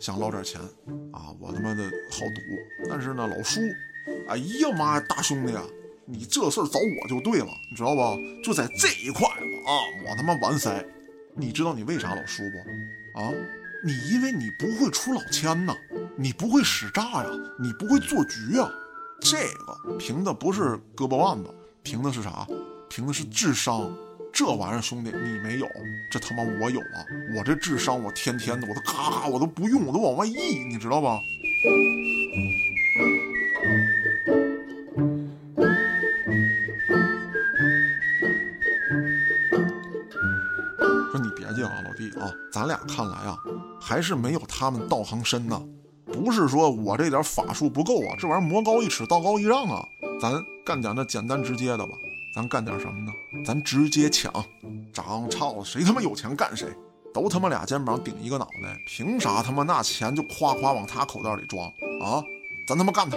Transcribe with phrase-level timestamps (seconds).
[0.00, 0.58] 想捞点钱
[1.12, 3.60] 啊，我他妈的好赌，但是呢，老输。
[4.28, 5.62] 哎呀妈呀，大兄弟啊，
[6.06, 8.00] 你这事儿找我就对了，你知道不？
[8.42, 9.70] 就在这一块啊，
[10.08, 10.84] 我他妈完塞。
[11.36, 13.20] 你知道你为啥老输不？
[13.20, 13.30] 啊，
[13.84, 15.76] 你因为你不会出老千呐，
[16.16, 17.26] 你不会使诈呀，
[17.58, 18.72] 你不会做局啊。
[19.20, 22.46] 这个凭的不是胳膊腕子，凭的是啥？
[22.88, 23.94] 凭的是智商。
[24.32, 25.68] 这玩意儿，兄弟，你没有，
[26.10, 27.04] 这他妈我有啊！
[27.36, 31.20] 我这智商，我天天的，我都咔咔，我都不用，我都往外溢，你知道吧？
[41.12, 43.36] 说你别介啊，老弟啊，咱俩看来啊，
[43.80, 45.60] 还是没有他们道行深呐。
[46.06, 49.84] 不是说我这点法术不够啊，这玩意儿魔高一尺，道高一丈啊。
[50.20, 50.32] 咱
[50.64, 51.92] 干点那简单直接的吧。
[52.34, 53.12] 咱干点什么呢？
[53.44, 54.32] 咱直接抢，
[54.92, 56.68] 长操，谁他妈有钱干谁，
[57.12, 61.66] 都他妈俩肩膀顶一个脑袋，凭啥他妈那钱就夸夸往他口袋里装
[62.02, 62.22] 啊？
[62.66, 63.16] 咱他妈干他！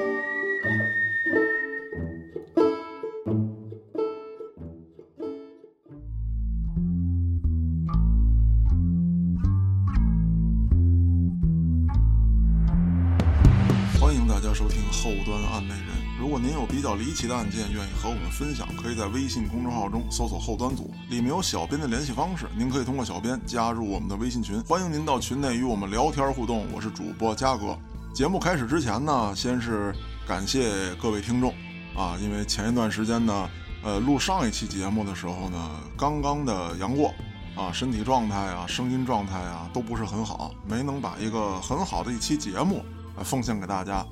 [16.84, 26.68] 比较离奇的案件，愿意和我们分享，可以在微信公众号中搜索“后端组”，里面有小编的联系方式，您可以通过小编加入我们的微信群，欢迎您到群内与我们聊天互动。
[26.74, 27.80] 我是主播嘉哥。
[28.14, 29.96] 节目开始之前呢，先是
[30.28, 31.54] 感谢各位听众
[31.96, 33.50] 啊，因为前一段时间呢，
[33.82, 37.14] 呃，录上一期节目的时候呢，刚刚的阳过
[37.56, 42.84] 啊，身体状态啊，声音状态啊，都不是很好，没能把一个很好的一期节目
[43.24, 44.06] 奉献给大家。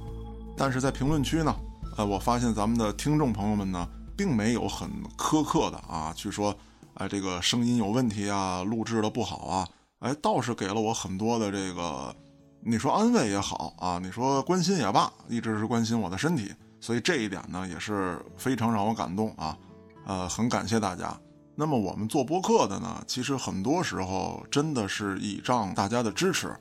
[0.55, 1.53] 但是在评论区呢。
[1.97, 6.55] 呃，我发现咱们的听众朋友们呢，并没有很苛刻的啊，去说，
[6.93, 9.67] 哎，这个声音有问题啊，录制的不好啊，
[9.99, 12.15] 哎，倒是给了我很多的这个，
[12.61, 19.57] 你说安慰也好啊，你说关心也罢，一直是关心我的身体，所以这一点呢，也是非常让我感动啊，
[20.05, 21.13] 呃，很感谢大家。
[21.55, 26.57] 那么我们做播客的呢，其实很多时候真的是倚仗大家的支持。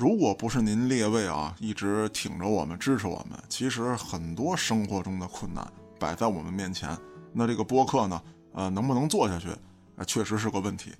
[0.00, 6.96] 如果不是您列位啊一直挺着我们支持我们，其实很多生活中的困难摆在我们面前，
[7.34, 8.22] 那这个播客呢，
[8.54, 9.48] 呃，能不能做下去，
[10.06, 10.92] 确实是个问题，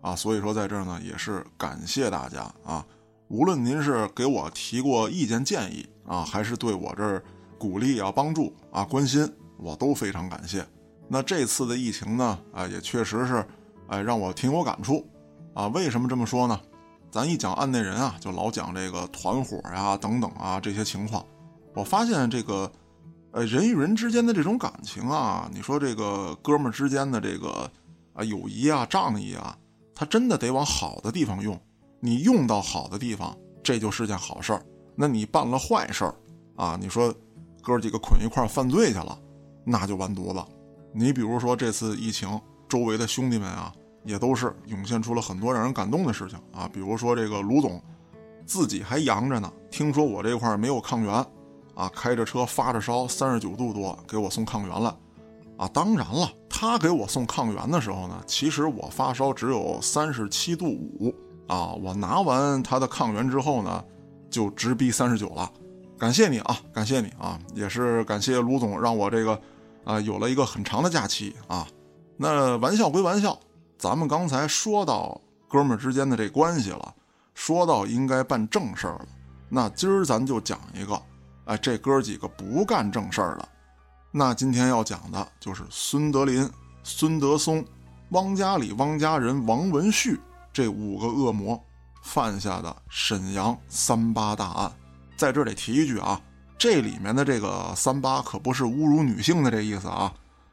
[0.00, 2.82] 啊，所以说在这儿呢也是感谢大家啊，
[3.28, 7.22] 无论您是给我提过意见建议啊，还是对我这儿
[7.58, 10.66] 鼓励啊、帮助啊、关心，我都非常感谢。
[11.08, 13.46] 那这次的疫情呢，啊，也确实是，
[13.88, 15.06] 哎，让我挺有感触，
[15.52, 16.58] 啊，为什么这么说呢？
[17.16, 21.24] 咱一讲案内人啊，就老讲这个团伙呀、等等啊这些情况。
[21.74, 22.70] 我发现这个，
[23.30, 27.70] 呃，人与人之间的这种感情啊，你说这个哥们之间的这个
[28.12, 29.56] 啊友谊啊、仗义啊，
[29.94, 31.58] 他真的得往好的地方用。
[32.00, 33.34] 你用到好的地方，
[33.64, 34.62] 这就是件好事儿。
[34.94, 36.14] 那你办了坏事儿
[36.56, 37.14] 啊，你说
[37.62, 39.18] 哥几个捆一块犯罪去了，
[39.64, 40.44] 那就完犊子。
[40.92, 42.38] 你比如说这次疫情，
[42.68, 43.72] 周围的兄弟们啊。
[44.06, 47.82] 也都是涌现出了很多让人感动的事情啊，比如说这个卢总，
[48.46, 51.12] 自己还阳着呢，听说我这块没有抗原，
[51.74, 54.96] 啊，开着车发着烧，三十九度多给我送抗原了，
[55.56, 61.12] 啊，当然了，他给我送抗原的时候呢，其实我发烧只有三十七度五
[61.48, 63.84] 啊，我拿完他的抗原之后呢，
[64.30, 65.50] 就直逼三十九了，
[65.98, 69.40] 感谢你啊，感谢你啊，也是感谢卢总让我这个，
[69.84, 71.66] 啊，有了一个很长的假期啊，
[72.16, 73.36] 那玩笑归玩笑。
[73.78, 76.94] 咱们刚才说到哥们儿之间的这关系了，
[77.34, 79.06] 说到应该办正事儿了，
[79.48, 81.00] 那今儿咱就讲一个，
[81.44, 83.48] 哎，这哥几个不干正事儿了。
[84.10, 86.50] 那今天要讲的就是孙德林、
[86.82, 87.64] 孙德松、
[88.10, 90.18] 汪家里、汪家人、王文旭
[90.52, 91.62] 这五个恶魔
[92.02, 94.72] 犯下的沈阳三八大案。
[95.18, 96.18] 在这里提一句啊，
[96.56, 100.12] 这里面的这个三八可不是侮辱女性的这意思啊。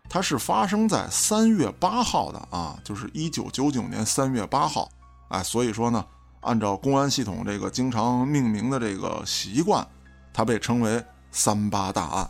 [0.10, 4.88] 它是发生在三月八号的啊，就是一九九九年三月八号，
[5.30, 6.06] 哎，所以说呢，
[6.42, 9.86] 按照公安系统这个经常命名的这个习惯，
[10.32, 12.30] 它被称为三八大案。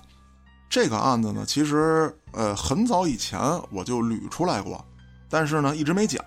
[0.70, 3.40] 这个案子呢，其实呃很早以前
[3.70, 4.84] 我就捋出来过，
[5.30, 6.24] 但是呢一直没讲，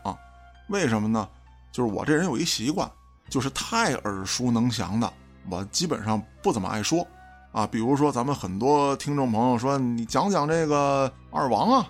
[0.69, 1.27] 为什么呢？
[1.73, 2.91] 就是我这人有一习惯，
[3.31, 5.13] 就是太耳熟能详的，
[5.49, 7.07] 我基本上不怎么爱说。
[7.57, 11.89] 啊，比如说咱们很多听众朋友说，你讲讲这个二王啊，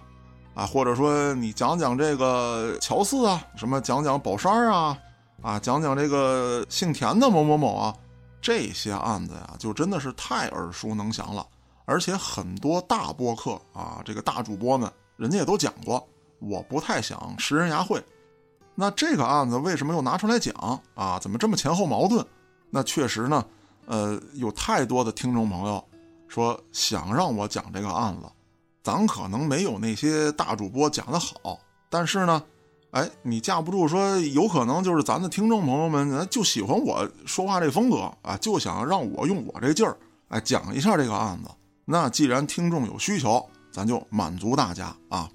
[0.55, 4.97] 啊，或者说你讲讲这个乔四啊，什么讲讲宝山啊，
[5.43, 7.93] 啊，讲讲这个姓田的某某某啊，
[8.41, 11.45] 这些案子呀，就真的是太耳熟能详了。
[11.85, 16.07] 而且很多大播客啊，这个大主播们，人家也都讲过，
[16.39, 18.01] 我不太想食人牙慧。
[18.77, 20.55] 那这个案子为什么又拿出来讲
[20.95, 21.19] 啊？
[21.19, 22.25] 怎么这么前后矛盾？
[22.71, 23.45] 那确实呢，
[23.87, 25.83] 呃，有太多的听众朋友
[26.29, 28.29] 说想让我讲这个案子，
[28.83, 32.43] 咱可能没有那些大主播讲的好，但是呢，
[32.91, 39.97] 哎，你架不住说有可能就是咱的听众朋友们就喜欢我说话这风格啊，就想让我用我这劲儿
[40.29, 41.50] 哎讲一下这个案子。
[41.85, 45.31] 那既然听众有需求，咱就满足大家啊。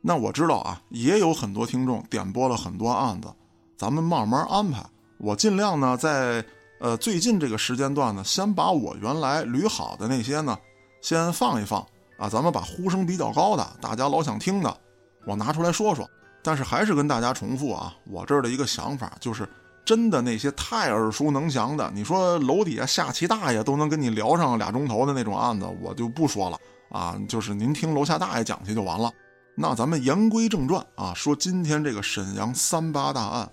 [0.00, 3.28] 那我知道啊，也有很多听众点播了很多案子，
[3.76, 4.84] 咱们慢慢安排。
[5.18, 6.44] 我尽量呢，在
[6.82, 10.58] 呃最近这个时间段呢，先把我原来捋好的那些呢，
[11.00, 11.80] 先放一放
[12.18, 12.28] 啊。
[12.28, 14.76] 咱们把呼声比较高的，大家老想听的，
[15.24, 16.04] 我拿出来说说。
[16.42, 19.48] 但是还是跟大家重复啊，我这儿的一个想法就是，
[19.84, 26.58] 真的那些太耳熟能详的，你说楼底下下棋大爷都能跟你聊上俩钟头的那种案子，我就不说了
[26.90, 27.16] 啊。
[27.28, 29.08] 就是您听楼下大爷讲去就完了。
[29.54, 33.48] 那咱们言归正传啊，说今天这个沈阳三八大案，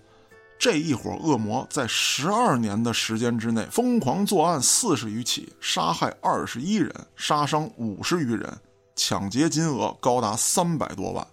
[0.59, 8.45] 这一伙恶魔在十二年的时间之内疯狂作案四十余起，杀害二十一人，杀伤五十余人，
[8.93, 11.25] 抢劫金额高达三百多万。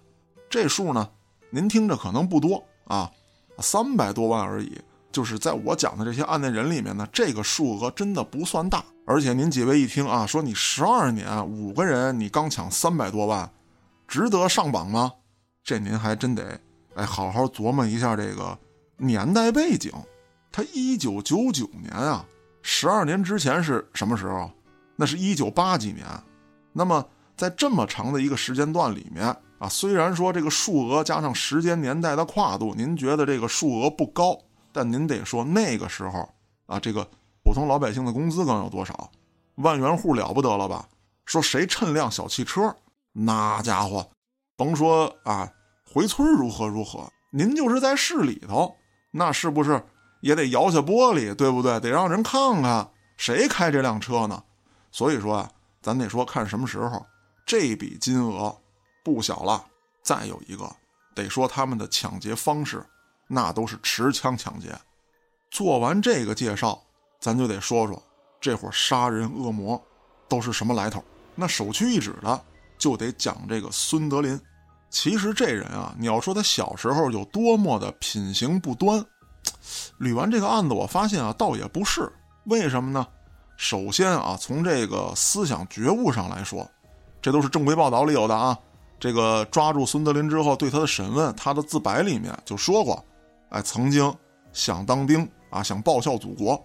[0.49, 1.09] 这数呢，
[1.49, 3.11] 您听着可能不多啊，
[3.59, 4.79] 三百多万而已。
[5.11, 8.81] 就是在我讲的这些案内人里面呢，这个数额真的不算大。
[9.05, 13.49] 而且您几位一听啊，说你十二年五个人，你刚抢三百多万。
[14.07, 15.11] 值得上榜吗？
[15.65, 16.57] 这您还真得
[16.95, 18.57] 哎好好琢磨一下这个
[18.97, 19.91] 年代背景。
[20.51, 22.25] 他一九九九年啊，
[22.61, 24.49] 十二年之前是什么时候？
[24.95, 26.05] 那是一九八几年。
[26.73, 27.05] 那么
[27.35, 29.25] 在这么长的一个时间段里面
[29.59, 34.37] 啊，虽然说这个数额加上时间年代的跨度，您觉得这个数额不高，
[34.71, 36.27] 但您得说那个时候
[36.65, 37.07] 啊，这个
[37.43, 39.11] 普通老百姓的工资能有多少？
[39.55, 40.87] 万元户了不得了吧？
[41.25, 42.75] 说谁趁辆小汽车？
[43.13, 44.07] 那家伙，
[44.55, 45.51] 甭说啊，
[45.91, 48.75] 回村如何如何，您就是在市里头，
[49.11, 49.83] 那是不是
[50.21, 51.79] 也得摇下玻璃，对不对？
[51.79, 54.43] 得让人看看谁开这辆车呢？
[54.91, 55.51] 所以说啊，
[55.81, 57.05] 咱得说看什么时候，
[57.45, 58.55] 这笔金额
[59.03, 59.65] 不小了。
[60.03, 60.69] 再有一个，
[61.13, 62.85] 得说他们的抢劫方式，
[63.27, 64.69] 那都是持枪抢劫。
[65.49, 66.81] 做完这个介绍，
[67.19, 68.01] 咱就得说说
[68.39, 69.81] 这伙杀人恶魔
[70.27, 71.03] 都是什么来头。
[71.35, 72.43] 那首屈一指的。
[72.79, 74.39] 就得讲这个孙德林。
[74.89, 79.03] 其实这人啊，你要说他小时候有多么的品行不端，
[79.99, 82.09] 捋完这个案子，我发现啊，倒也不是。
[82.45, 83.05] 为什么呢？
[83.57, 86.65] 首先啊，从这个思想觉悟上来说，
[87.21, 88.57] 这都是正规报道里有的啊。
[88.99, 93.03] 这个抓住孙德林之后，对他的审问，他的自白里面就说过，
[93.49, 94.11] 哎，曾经
[94.53, 96.59] 想当兵啊，想报效祖国。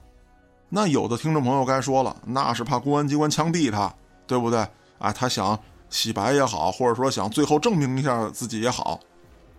[0.68, 3.92] 那有的听众朋友该说了，那是怕公安机关枪毙他，
[4.26, 4.60] 对不对？
[4.98, 5.58] 啊，他想。
[5.92, 8.98] 洗白也好，或者说想最后证明一下自己也好，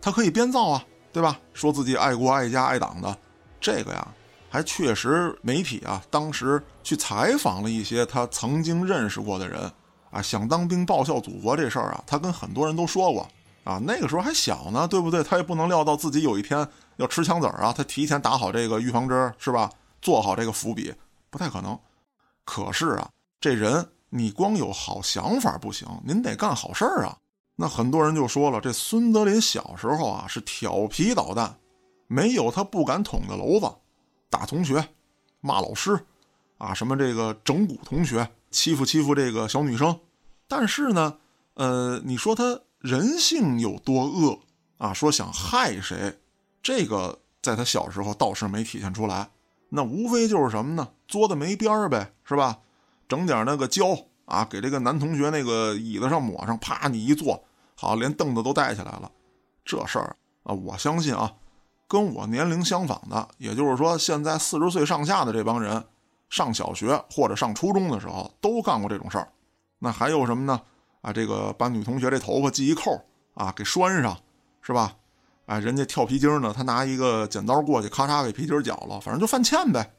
[0.02, 1.40] 他可以编造啊，对吧？
[1.54, 3.16] 说自己爱国爱家爱党的，
[3.62, 4.08] 这个呀，
[4.50, 9.72] 还确实媒体啊，当时去采访了一些他曾经认识过的人
[10.10, 13.30] 啊，想当兵报效祖国这事儿啊，他跟很多人都说过
[13.64, 13.80] 啊。
[13.86, 15.24] 那个时候还小呢，对不对？
[15.24, 19.70] 他也不能料到自己有一天要吃枪子儿啊，他提前打好这个预防针是吧？
[20.02, 20.92] 做好这个伏笔，
[21.30, 21.78] 不太可能。
[22.44, 23.08] 可是啊，
[23.40, 23.88] 这人。
[24.16, 27.18] 你光有好想法不行，您得干好事儿啊！
[27.56, 31.58] 那很多人就说了，这孙德林小时候啊是调皮捣蛋，
[32.06, 33.76] 没有他不敢捅的娄子，
[34.30, 34.88] 打同学，
[35.42, 36.00] 骂老师，
[36.60, 40.00] 啊什么这个整蛊同学，欺负欺负这个小女生。
[40.48, 41.18] 但是呢，
[41.56, 44.40] 呃，你说他人性有多恶
[44.78, 44.94] 啊？
[44.94, 46.20] 说想害谁，
[46.62, 49.28] 这个在他小时候倒是没体现出来。
[49.70, 50.88] 那无非就是什么呢？
[51.08, 52.60] 作的没边儿呗，是吧？
[53.14, 57.40] 整点那个胶啊，给这个男同学那个椅子上抹上，啪，你一坐，
[57.76, 59.12] 好，连凳子都带起来了。
[59.64, 61.32] 这事儿啊，我相信啊，
[61.88, 65.86] 跟我年龄相仿的，也就是说现在四十岁上下的这帮人，
[66.28, 69.28] 上小学或者上初中的时候都干过这种事儿。
[69.78, 70.60] 那还有什么呢？
[71.02, 73.00] 啊，这个把女同学这头发系一扣
[73.36, 74.18] 啊，给拴上，
[74.64, 74.96] 是吧？
[75.46, 79.94] 哎，人家跳皮筋呢，他拿一个剪刀过去，咔嚓给皮筋绞了，反正就犯欠呗。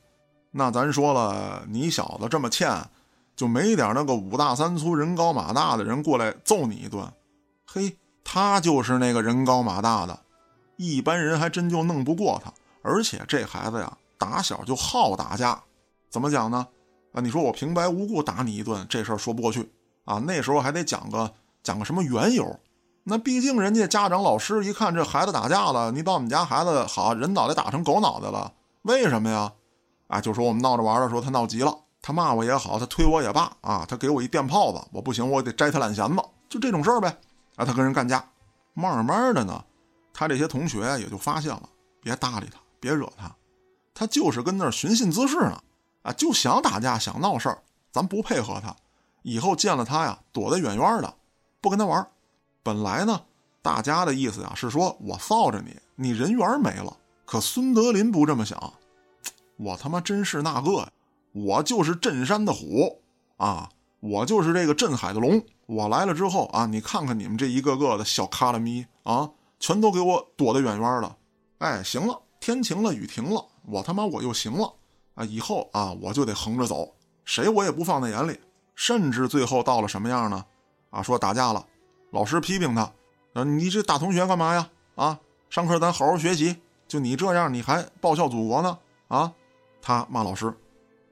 [0.50, 2.70] 那咱说了，你小子这么欠，
[3.36, 7.06] 就没点那个五大三粗、人高马大的人过来揍你一顿？
[7.66, 10.20] 嘿，他就是那个人高马大的，
[10.76, 12.52] 一般人还真就弄不过他。
[12.82, 15.62] 而且这孩子呀，打小就好打架，
[16.10, 16.66] 怎么讲呢？
[17.12, 19.72] 啊，你说我平白无故打你一顿，这事儿说不过去
[20.04, 20.22] 啊。
[20.26, 22.58] 那时候还得讲个讲个什么缘由？
[23.04, 29.52] 那毕竟人家家长老师一看这孩子打架了，你把我们家孩子好人脑袋打成狗脑袋了，为什么呀？
[30.06, 31.74] 啊，就说我们闹着玩的时候，他闹急了，
[32.06, 37.08] 他骂我也好，他推我也罢，啊，他给我一电炮子，我不行，我得摘他懒弦子，就这种事儿呗。
[37.56, 38.22] 啊，他跟人干架，
[38.74, 39.64] 慢慢的呢，
[40.12, 41.62] 他这些同学也就发现了，
[42.02, 43.34] 别搭理他，别惹他。
[43.94, 45.58] 他就是跟那儿寻衅滋事呢，
[46.02, 47.56] 啊，就想打架，想闹事儿，
[47.90, 48.76] 咱不配合他，
[49.22, 51.14] 以后见了他呀，躲得远远的，
[51.62, 52.06] 不跟他玩。
[52.62, 53.18] 本来呢，
[53.62, 56.94] 大家的意思呀是说我臊着你，你人缘没了。
[57.24, 58.74] 可孙德林不这么想，
[59.56, 60.88] 我他妈真是那个呀，
[61.34, 63.02] 我就是镇山的虎
[63.38, 65.44] 啊，我就是这个镇海的龙。
[65.66, 71.16] 我来了之后啊，你看看你们这一个个的小卡拉咪啊，全都给我躲得远远的。
[71.58, 73.44] 哎，行了，天晴了，雨停了。
[73.66, 74.72] 我他妈我又行了
[75.14, 75.24] 啊！
[75.24, 78.38] 以后啊，我就得横着走，谁我也不放在眼里。
[78.76, 80.44] 甚至最后到了什么样呢？
[80.90, 81.66] 啊，说打架了，
[82.10, 82.82] 老师批评他，
[83.32, 84.70] 啊，你这大同学干嘛呀？
[84.94, 85.18] 啊，
[85.50, 88.78] 上课咱好好学习，就你这样，你还报效祖国呢？
[89.08, 89.32] 啊，
[89.80, 90.54] 他骂老师，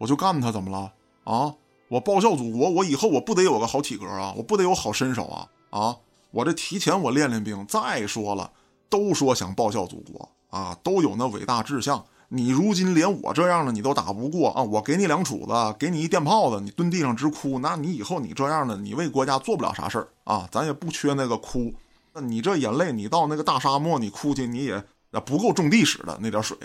[0.03, 0.93] 我就干他怎么了？
[1.23, 1.55] 啊，
[1.87, 4.35] 我报效祖国，我以后我不得有个好体格啊？
[4.37, 5.47] 我不得有好身手啊？
[5.71, 5.97] 啊，
[6.33, 7.65] 我这提前我练练兵。
[7.69, 8.51] 再说了，
[8.91, 12.05] 都说想报效祖国啊，都有那伟大志向。
[12.31, 14.61] 你如今连我这样的你都打不过啊！
[14.61, 20.49] 我给你两杵子，给你一电炮子，你蹲地上直哭，那你以后你这样的，你为国家做不了啥事儿啊！
[20.51, 21.73] 咱也不缺那个哭，
[22.13, 24.83] 那你这眼泪，你到那个大沙漠你哭去，你也
[25.25, 26.59] 不够种地使的那点水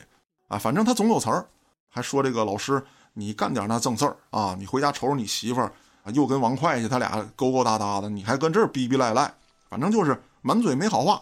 [0.48, 0.58] 啊！
[0.58, 1.46] 反正他总有词儿，
[1.88, 2.84] 还说这个老师，
[3.18, 4.56] 你干点那正事儿啊！
[4.60, 9.34] 你回家瞅瞅你媳妇儿啊，又跟王会计他俩勾勾搭搭的，你还跟这儿逼逼赖赖，
[9.68, 11.20] 反正就是满嘴没好话。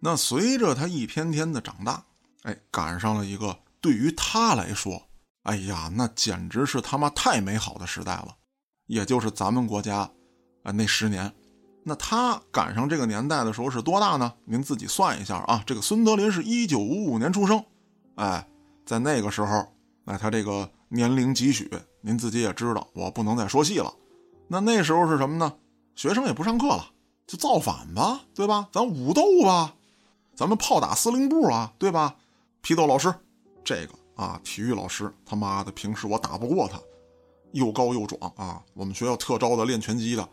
[0.00, 2.02] 那随着他一天天的长大，
[2.44, 3.54] 哎，赶上了一个。
[3.78, 5.02] 对于他来说，
[5.42, 8.34] 哎呀，那简直是他妈太美好的时代了，
[8.86, 9.98] 也就是咱们国家，
[10.62, 11.30] 啊，那十年，
[11.84, 14.32] 那他赶上这个年代的时候是多大呢？
[14.46, 15.62] 您自己算一下啊。
[15.66, 17.62] 这个孙德林是一九五五年出生，
[18.16, 18.48] 哎，
[18.86, 19.66] 在那个时候，
[20.06, 23.92] 哎，他这个年龄几许，您自己也知道，我不能再说细了。
[24.48, 25.52] 那那时候是什么呢？
[25.94, 26.90] 学生也不上课了，
[27.26, 28.68] 就造反吧，对吧？
[28.72, 29.74] 咱武斗吧，
[30.34, 32.16] 咱们炮打司令部啊，对吧？
[32.62, 33.12] 批斗老师。
[33.64, 36.80] 这个啊，体育老师他妈的，平时我打不过他，
[37.52, 38.62] 又高又壮啊。
[38.72, 40.26] 我们学校特招的练拳击的，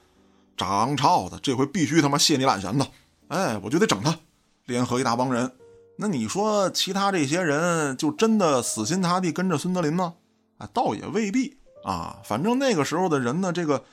[0.56, 2.88] 长超的，这回必须他妈卸你懒弦子，
[3.28, 4.18] 哎，我就得整他。
[4.66, 5.52] 联合一大帮人，
[5.98, 10.16] 那你说其他这些人就真的死心塌地跟着孙德林吗？
[10.58, 12.20] 啊，倒也未必啊。
[12.24, 13.84] 反正那个时候的人呢，这个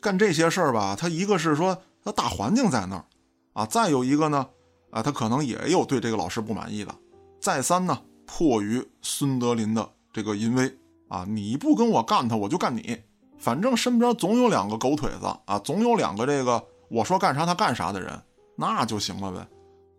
[0.00, 3.04] 干这些事儿吧，他一个是说他大环境在那儿
[3.52, 4.48] 啊，再有一个呢，
[4.90, 6.94] 啊，他可能也有对这个老师不满意的，
[7.40, 8.00] 再三呢。
[8.26, 10.78] 迫于孙德林的这个淫威
[11.08, 12.98] 啊，你不跟我干他，我就干你。
[13.36, 18.18] 反正身边总有两个狗腿子啊，总有两个这个我说干啥他干啥的人，
[18.56, 19.46] 那就行了呗。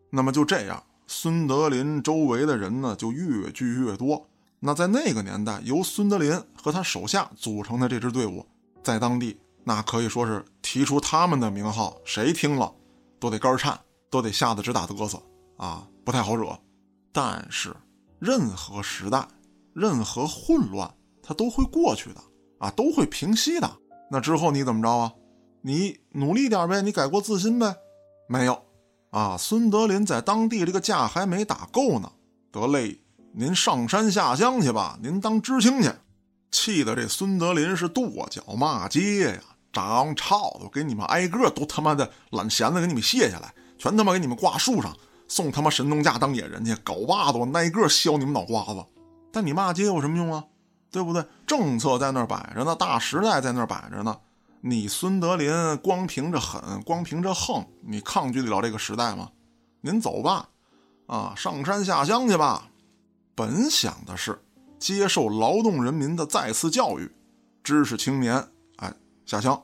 [0.10, 4.28] 那么就这样，孙德林周围的人呢就越聚越多。
[4.66, 8.44] 那在那个年代，由孙德林和他手下组成的这支队伍，
[8.84, 12.74] 在当地那可以说是提出他们的名号，谁听了
[13.20, 13.80] 都得肝颤，
[14.10, 15.22] 都得吓得直打哆嗦
[15.58, 16.58] 啊，不太好惹。
[17.14, 17.76] 但是。
[18.18, 19.28] 任何时代，
[19.74, 20.92] 任何混乱，
[21.22, 22.22] 它都会过去的
[22.60, 23.70] 啊，都会平息的。
[24.10, 25.14] 那之后你怎么着啊？
[25.62, 27.76] 你努力点呗，你改过自新呗？
[28.28, 28.64] 没有
[29.12, 29.38] 啊。
[29.38, 32.14] 孙德林在当地这个架还没打够呢，
[32.52, 33.02] 得嘞，
[33.38, 35.92] 您上山下乡去吧，您当知青去。
[36.52, 39.42] 气得这孙德林是跺脚骂街呀，
[39.74, 44.96] 长操都给你们挨个都他妈的揽弦子给你们卸下来，全他妈给你们挂树上。
[45.28, 48.86] 送他妈神农架当野人去，搞把子我挨个削你们脑瓜子！
[49.34, 50.46] 但你骂街有什么用啊？
[50.90, 51.26] 对不对？
[51.46, 54.16] 政策在那儿摆着呢，大时代在那儿摆着呢。
[54.62, 59.30] 你孙德林光凭着狠，光凭着横，你抗拒得了这个时代吗？
[59.82, 60.48] 您走吧，
[61.08, 62.70] 啊，上山下乡去吧。
[63.36, 64.42] 本想的是
[64.80, 67.12] 接受劳动人民的再次教育，
[67.64, 68.94] 知识青年，哎，
[69.26, 69.62] 下乡，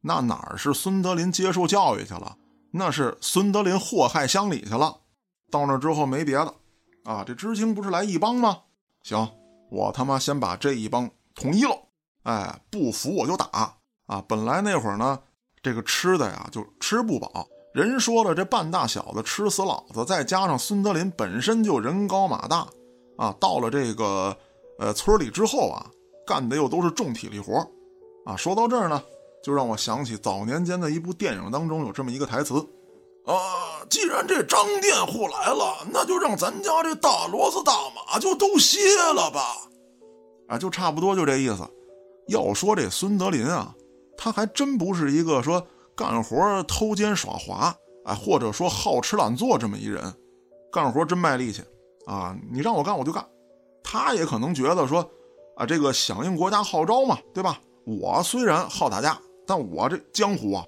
[0.00, 2.36] 那哪儿是孙德林接受教育去了？
[2.70, 5.00] 那是孙德林祸害乡里去了，
[5.50, 6.54] 到那之后没别的，
[7.04, 8.58] 啊，这知青不是来一帮吗？
[9.02, 9.28] 行，
[9.70, 11.76] 我他妈先把这一帮统一了，
[12.24, 13.74] 哎，不服我就打
[14.06, 14.22] 啊！
[14.28, 15.18] 本来那会儿呢，
[15.62, 22.66] 这个吃的呀就吃不饱，人说了，这半大小子吃死老子，再加上孙德林本身就人高马大，
[23.18, 24.34] 啊，到了这个
[24.78, 25.84] 呃村里之后啊，
[26.26, 27.54] 干的又都是重体力活，
[28.24, 29.02] 啊，说到这儿呢。
[29.40, 32.54] 就让我想起早年间的一部电影当中有这么一个台词，
[33.24, 38.78] 啊，既然这张佃户来了，那就让咱家这大骡子大马就都歇
[39.14, 39.40] 了吧，
[40.48, 41.58] 啊，就差不多就这意思。
[42.26, 43.72] 要说这孙德林啊，
[44.18, 47.72] 他还真不是一个说干活偷奸耍滑，
[48.06, 50.12] 哎，或者说好吃懒做这么一人，
[50.72, 51.62] 干活真卖力气
[52.08, 53.24] 啊，你让我干我就干。
[53.84, 55.08] 他也可能觉得说，
[55.56, 57.60] 啊，这个响应国家号召嘛，对吧？
[57.84, 59.16] 我虽然好打架。
[59.46, 60.62] 但我这江湖啊，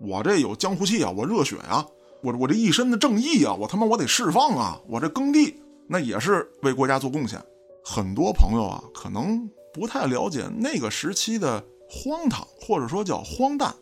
[0.00, 1.86] 我这有江湖气啊，我热血啊，
[2.20, 5.54] 我我这一身的正义啊，我他妈我得释放啊，我这耕地
[5.86, 7.40] 那也是为国家做贡献，
[7.84, 13.72] 很多朋友啊，可能不太了解那个时期的荒唐，或者说叫荒诞。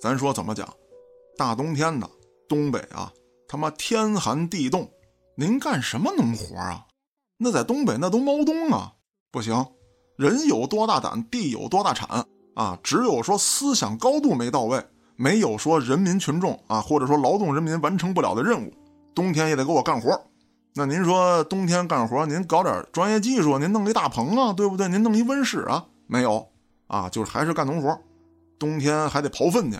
[0.00, 0.66] 咱说怎么讲？
[1.36, 2.08] 大冬天的
[2.48, 3.12] 东北啊，
[3.46, 4.90] 他妈天寒地冻，
[5.40, 6.84] 您干什么农活啊？
[7.38, 8.92] 那在东北那都猫冬啊，
[9.32, 9.66] 不行。
[10.18, 12.78] 人有多大胆，地有多大产啊！
[12.82, 14.84] 只有说思想高度没到位，
[15.16, 18.70] 没有说人民群众啊，或者说劳动人民完成不了的任务，
[19.14, 20.10] 冬天也得给我干活。
[20.74, 24.88] 那您说冬天干活，您搞点专业技术，您弄一大棚啊，对不对？
[24.88, 26.46] 您弄一温室啊，没有
[26.86, 27.98] 啊，就是还是干农活。
[28.58, 29.78] 冬天还得刨粪去，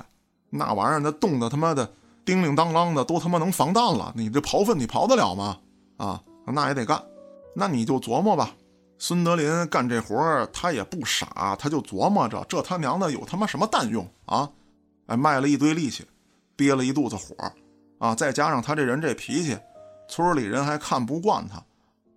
[0.49, 1.93] 那玩意儿那冻得他妈的
[2.31, 4.13] 叮铃当啷的，都他妈能防弹了。
[4.15, 5.59] 你这刨粪你刨得了吗？
[5.97, 7.03] 啊，那也得干。
[7.57, 8.53] 那你就琢磨吧。
[8.99, 14.49] 孙德林干这活儿，他也不傻，他就琢磨着这他娘的有他妈什么蛋用啊？
[15.07, 16.07] 哎，卖了一堆力气，
[16.55, 17.35] 憋了一肚子火，
[17.99, 19.59] 啊，再加上他这人这脾气，
[20.09, 21.61] 村里人还看不惯他。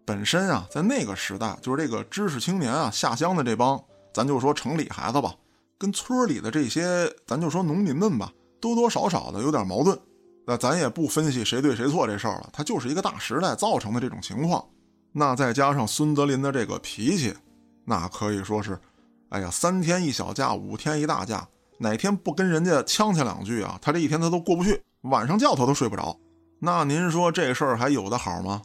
[0.06, 5.34] 本身啊，在那个时代，就是这个知识青年啊，下乡的这帮，咱就说城里孩子吧，
[5.80, 8.32] 跟村里的这些，咱就说农民们吧，
[8.64, 10.00] 多多少少的有点矛盾。
[10.46, 14.66] 那咱也不分析谁对谁错这事儿了，他就是一个大时代造成的这种情况。
[15.12, 17.34] 那再加上孙德林的这个脾气，
[17.84, 18.80] 那可以说是，
[19.30, 21.46] 哎呀，三天一小架，五天一大架，
[21.78, 26.18] 哪天不跟人家呛呛两句啊，他这一天他都过不去，晚上觉他都睡不着。
[26.60, 28.62] 那您说这事儿还有的好吗？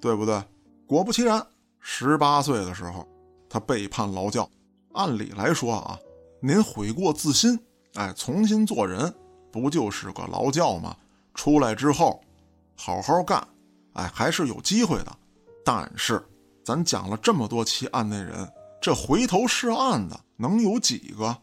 [0.00, 0.42] 对不对？
[0.86, 1.44] 果不其然，
[1.80, 3.06] 十八岁的时候，
[3.48, 4.48] 他背叛劳教。
[4.94, 5.98] 按理来说啊，
[6.40, 7.58] 您悔过自新，
[7.94, 9.12] 哎，重新做人，
[9.50, 10.96] 不就是个劳教吗？
[11.34, 12.20] 出来之后，
[12.76, 13.46] 好好干，
[13.92, 15.16] 哎，还是有机会的。
[15.64, 16.24] 但是，
[16.64, 18.50] 咱讲了这么多期案内人，
[18.80, 21.36] 这回头是岸的能有几个？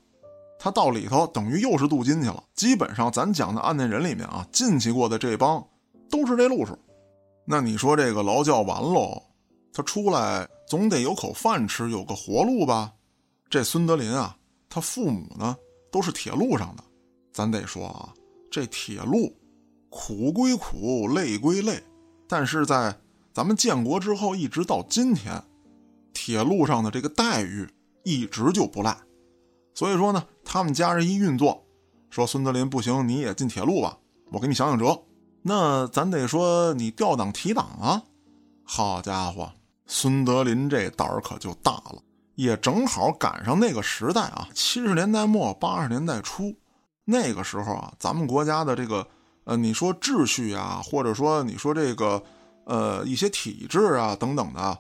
[0.58, 2.44] 他到里头等于又是镀金去了。
[2.56, 5.66] 基本上，咱讲的案内人里面啊，进去过的这帮
[6.10, 6.78] 都是这路数。
[7.46, 9.22] 那你说这个劳教完喽，
[9.72, 12.92] 他出来总得有口饭吃，有个活路吧？
[13.50, 14.36] 这孙德林啊，
[14.68, 15.56] 他父母呢
[15.92, 16.84] 都是铁路上的，
[17.36, 18.14] 咱得说啊，
[18.50, 19.36] 这铁路
[19.90, 21.84] 苦归苦，累归累，
[22.30, 22.98] 但是在
[23.34, 25.44] 咱们建国之后一直到今天，
[26.14, 27.68] 铁路上的这个待遇
[28.06, 28.98] 一直就不赖，
[29.74, 31.62] 所以说呢，他们家人一运作，
[32.10, 33.98] 说孙德林不行，你也进铁路吧，
[34.32, 34.98] 我给你想想辙。
[35.42, 38.02] 那咱得说你调档提档啊。
[38.64, 39.52] 好家伙，
[39.88, 42.02] 孙德林这胆儿可就大了，
[42.36, 46.56] 也正好赶上那个时代啊，七十年代末八十年代初，
[47.06, 49.08] 那个时候啊，咱们国家的这个
[49.46, 52.22] 呃，你说秩序啊，或者说你说这个。
[52.68, 54.80] 呃，一些体制啊等等的，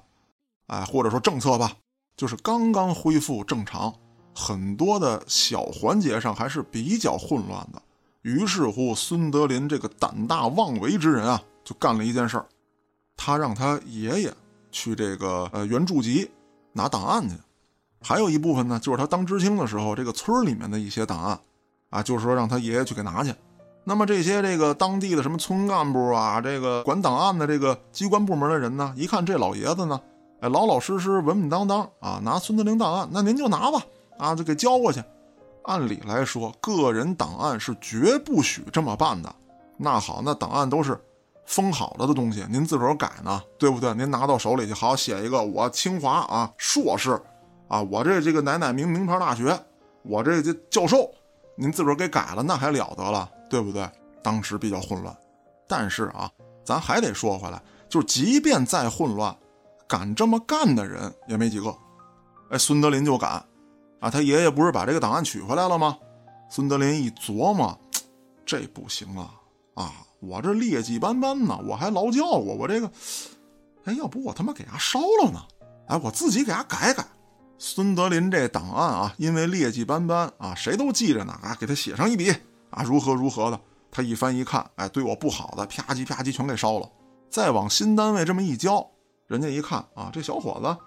[0.66, 1.72] 哎，或者说政策吧，
[2.18, 3.94] 就是刚刚恢复正常，
[4.34, 7.80] 很多的小环节上还是比较混乱的。
[8.24, 12.48] 于是乎，孙德林这个胆大妄为之人啊，就干了一件事儿，
[13.16, 14.34] 他让他爷爷
[14.72, 16.28] 去这个呃原住籍
[16.74, 17.36] 拿档案去，
[18.02, 21.40] 还有一部分呢，就是他当知青的时候，这个村里面的一些档案，
[21.96, 23.34] 啊，就是说让他爷爷去给拿去。
[23.86, 30.02] 那么这些这个当地的什么村干部啊，这个管档案的这个机关部门的人呢，一看这老爷子呢，
[30.42, 33.82] 哎，老老实实、稳稳当当啊，拿孙德林档案，那您就拿吧，
[34.18, 35.02] 啊，就给交过去。
[35.64, 39.34] 按理来说，个人档案是绝不许这么办的。
[39.78, 41.00] 那好，那档案都是
[41.46, 43.94] 封好了的东西，您自个儿改呢，对不对？
[43.94, 47.20] 您拿到手里去，好写一个我清华啊硕士，
[47.68, 49.56] 啊，我这这个奶奶名名牌大学，
[50.02, 51.10] 我这这教授，
[51.56, 53.30] 您自个儿给改了，那还了得了。
[53.48, 53.88] 对不对？
[54.24, 55.16] 当时比较混乱，
[55.68, 56.30] 但是啊，
[56.66, 59.34] 咱还得说回来，就是即便再混乱，
[59.88, 61.74] 敢这么干的人也没几个。
[62.50, 63.34] 哎，孙德林就敢，
[64.00, 65.96] 啊，他爷爷不是把这个档案取回来了吗？
[66.50, 67.80] 孙德林一琢磨，
[68.48, 69.32] 这不行啊，
[69.76, 72.92] 啊，我这劣迹斑斑呢，我还劳教过，我这个，
[73.86, 75.40] 哎，要不我他妈给他烧了呢？
[75.88, 77.06] 哎，我自己给他改改。
[77.58, 82.34] 孙德林这档案啊，因为劣迹斑斑啊，谁都记着呢，啊，给他写上一笔。
[82.70, 83.60] 啊，如何如何的？
[83.90, 86.90] 他一翻一看，哎，对我不好的，啪叽啪叽全给烧了。
[87.30, 88.86] 再往新单位这么一交，
[89.28, 90.78] 人家一看啊，这小伙子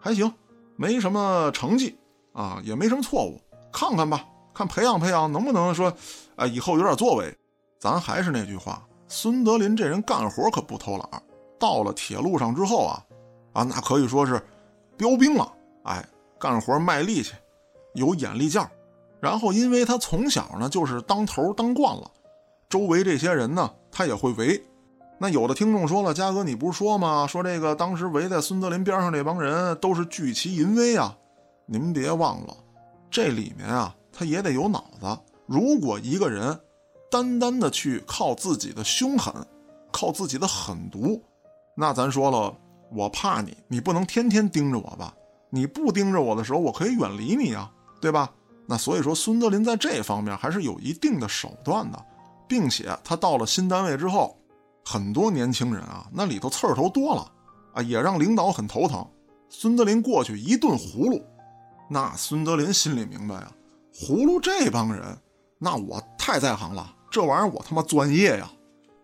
[0.00, 0.32] 还行，
[0.74, 1.96] 没什么成绩
[2.32, 3.40] 啊，也没什么错误，
[3.72, 5.92] 看看吧，看培养培养，能不能说，
[6.34, 7.32] 啊，以后有点作为。
[7.78, 11.22] 咱还是那句话，孙德林这人干活可不偷懒。
[11.60, 13.04] 到了铁路上之后啊，
[13.52, 14.44] 啊，那可以说是
[14.96, 15.52] 标兵了。
[15.84, 16.04] 哎，
[16.38, 17.32] 干活卖力气，
[17.94, 18.70] 有眼力劲儿。
[19.20, 22.10] 然后，因为他从小呢就是当头当惯了，
[22.68, 24.62] 周围这些人呢他也会围。
[25.18, 27.26] 那有的听众说了：“嘉哥，你不是说吗？
[27.26, 31.16] 说这个当时围在孙德林边上这帮人都是聚其淫威啊！
[31.64, 32.54] 您别忘了，
[33.10, 35.18] 这里面啊他也得有脑子。
[35.46, 36.60] 如果一个人
[37.10, 39.32] 单单的去靠自己的凶狠，
[39.90, 41.22] 靠自己的狠毒，
[41.74, 42.54] 那咱说了，
[42.92, 45.14] 我怕你，你不能天天盯着我吧？
[45.50, 48.30] 你不盯着我的时候，我可以远离你呀，对吧？
[48.66, 52.04] 那所以说，孙德林在这方面还是有一定的手段的，
[52.48, 54.36] 并且他到了新单位之后，
[54.84, 57.30] 很多年轻人啊，那里头刺儿头多了
[57.74, 59.06] 啊，也让领导很头疼。
[59.48, 61.22] 孙德林过去一顿葫芦，
[61.88, 63.52] 那孙德林心里明白呀，
[63.94, 65.16] 葫芦这帮人，
[65.58, 68.50] 那我太在行了，这玩意儿我他妈专业呀。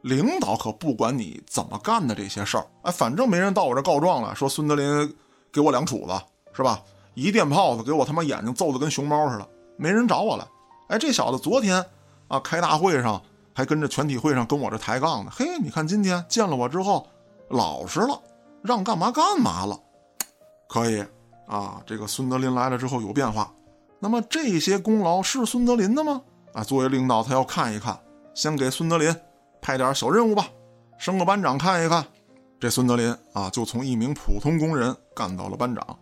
[0.02, 5.16] 领导可不管你怎么干的这些事儿，哎，反正没人到我这告状了，说孙德林
[5.52, 6.82] 给我两杵子，是吧？
[7.14, 10.48] 一电炮子给我他妈眼睛揍得跟熊猫似的，没人找我了。
[10.88, 11.84] 哎，这小子昨天
[12.28, 13.20] 啊开大会上
[13.54, 15.30] 还跟着全体会上跟我这抬杠呢。
[15.34, 17.06] 嘿，你看今天见了我之后
[17.48, 18.20] 老实了，
[18.62, 19.78] 让干嘛干嘛了。
[20.68, 21.04] 可以
[21.46, 23.52] 啊，这个孙德林来了之后有变化。
[23.98, 26.22] 那么这些功劳是孙德林的吗？
[26.54, 27.98] 啊，作为领导他要看一看，
[28.34, 29.14] 先给孙德林。
[29.60, 30.48] 派点小任务吧，
[30.98, 32.04] 升个班长看一看。
[32.58, 35.98] 这孙德林啊，就从一名普通工人干到了班长。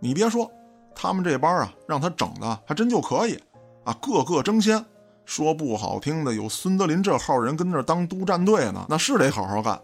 [0.00, 0.50] 你别说，
[0.94, 3.38] 他们这班啊，让他整的还真就可以
[3.84, 4.84] 啊，个个争先。
[5.24, 9.80] 说不好听的，有孙德林这号人跟那当督战队呢，那是得好好干。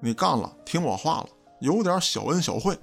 [0.00, 1.26] 你干了，听我话了，
[1.60, 2.78] 有点小恩小惠，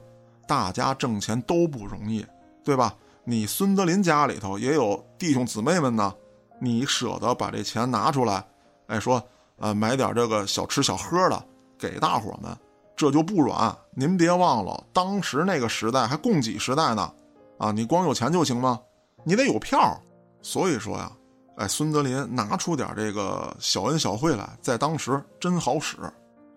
[0.47, 2.23] 大家挣钱都不容易，
[2.63, 2.93] 对吧？
[3.23, 6.13] 你孙德林家里头也有弟兄姊妹们呢，
[6.59, 8.45] 你舍得把这钱拿出来？
[8.87, 9.23] 哎，说。
[9.59, 11.41] 啊，买点这个小吃小喝的
[11.77, 12.57] 给大伙们，
[12.95, 13.75] 这就不软。
[13.95, 17.13] 您别忘了，当时那个时代还供给时代呢，
[17.57, 18.79] 啊，你光有钱就行吗？
[19.23, 19.99] 你得有票。
[20.41, 21.11] 所以说呀，
[21.57, 25.97] 哎，孙德林拿出点这个小恩小惠来，在当时真好使。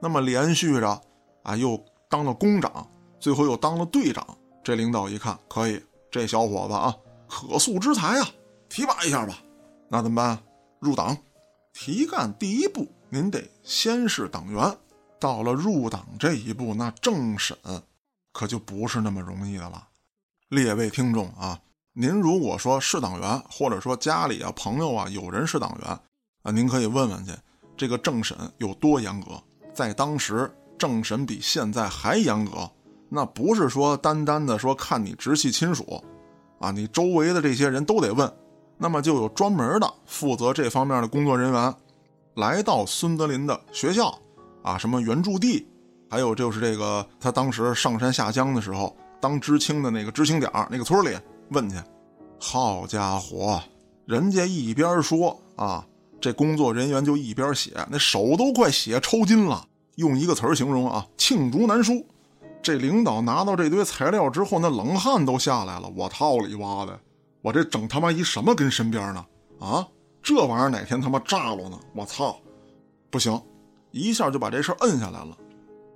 [0.01, 1.01] 那么连续着，
[1.43, 2.87] 啊，又当了工长，
[3.21, 4.27] 最后又当了队长。
[4.65, 6.95] 这领导一看，可以，这小伙子啊，
[7.29, 8.29] 可塑之才啊，
[8.69, 9.39] 提拔一下吧。
[9.89, 10.39] 那怎么办？
[10.81, 11.17] 入党。
[11.73, 14.77] 提干第一步，您得先是党员。
[15.19, 17.57] 到了入党这一步，那政审
[18.33, 19.89] 可就不是那么容易的了。
[20.49, 21.59] 列位听众啊，
[21.93, 25.89] 您如果说是党员，或者说家里啊朋友啊有人是党员
[26.43, 27.33] 啊，您可以问问去，
[27.77, 29.43] 这个政审有多严格？
[29.75, 32.71] 在当时，政审比现在还严格。
[33.09, 36.03] 那不是说单单的说看你直系亲属
[36.59, 38.33] 啊，你周围的这些人都得问。
[38.79, 41.75] 那么就有专门的负责这方面的工作人员，
[42.35, 44.19] 来到孙德林的学校，
[44.67, 45.65] 啊，什么原驻地，
[46.11, 51.17] 还有就是这个他当时上山下乡的时候当知青的那个知青点那个村里
[51.51, 51.77] 问去。
[52.41, 53.63] 好家伙，
[54.07, 55.87] 人家一边说啊，
[56.21, 59.65] 这工作人员就一边写，那手都快写抽筋了。
[59.95, 62.05] 用一个词儿形容啊，罄竹难书。
[62.61, 65.89] 这领导拿到这堆材料之后，那冷汗都下来了。
[65.95, 66.99] 我操里哇的！
[67.41, 69.25] 我这整他妈一什么跟身边呢？
[69.61, 69.87] 啊，
[70.21, 71.79] 这玩意儿哪天他妈炸了呢？
[71.95, 72.37] 我操，
[73.09, 73.41] 不行，
[74.01, 75.37] 一下就把这事摁下来了。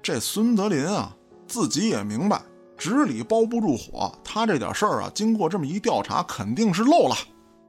[0.03, 1.15] 这孙德林啊，
[1.47, 2.41] 自己也明白，
[2.77, 7.15] 纸里包不住火，他这点事儿啊，经过这么一调查，肯定是漏了。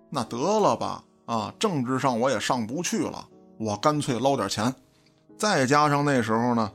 [0.09, 4.73] 那得了吧，啊，政治上我也上不去了，我干脆捞点钱。
[5.37, 6.71] 再加上那时候呢，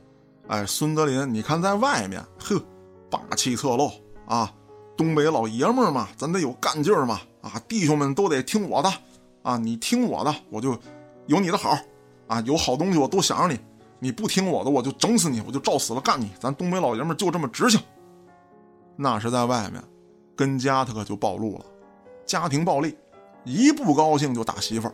[0.47, 2.61] 哎，孙德林，你看在外面，呵，
[3.09, 3.91] 霸气侧漏
[4.27, 4.53] 啊。
[4.95, 7.21] 东北老爷们嘛，咱得有干劲嘛！
[7.41, 8.91] 啊，弟兄们都得听我的，
[9.43, 10.75] 啊，你听我的，我就
[11.27, 11.77] 有你的好，
[12.27, 13.59] 啊，有好东西我都想着你，
[13.99, 16.31] 你不听我的，我就整死你，我就照死了干你。
[16.39, 17.79] 咱东北老爷们就这么直性。
[18.95, 19.83] 那是在外面，
[20.35, 21.65] 跟家他可就暴露了，
[22.25, 22.95] 家庭暴力，
[23.43, 24.93] 一不高兴就打媳妇儿。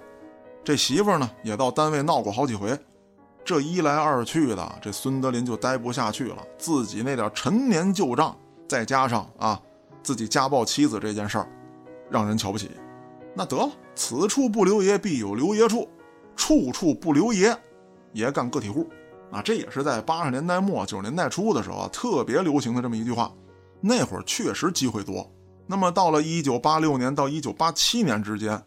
[0.64, 2.78] 这媳妇儿呢，也到单位闹过好几回。
[3.46, 8.38] 这一来二去的，这孙德林就待不下去了，自己那点陈年旧账，
[8.70, 9.60] 再加上啊。
[10.02, 11.48] 自己家暴妻子这件事儿，
[12.10, 12.70] 让人瞧不起。
[13.34, 15.88] 那得了，此处不留爷，必有留爷处；
[16.36, 17.56] 处处不留爷，
[18.14, 18.88] 爷干个体户。
[19.32, 23.32] 啊，这也是在八十年代末九十年代初的时候啊，特别流行的这么一句话。
[23.82, 25.28] 那会儿确实机会多。
[25.66, 28.62] 那么到了一九八六年到一九八七年之间，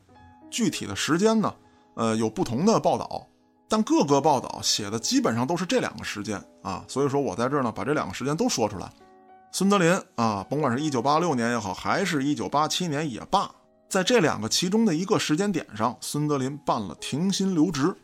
[0.50, 1.54] 具体的时间呢，
[1.94, 3.26] 呃，有不同的报道，
[3.68, 6.84] 但各个报道写的基本上都是这两个时间啊。
[6.88, 8.90] 所以说我在这儿呢，把这两个时间都说出来。
[9.52, 13.48] 孙德林啊，甭管是一九八六年也好，还是一九八七年也罢，
[13.88, 17.94] 在这两个其中的一个时间点上，孙德林办了停薪留职。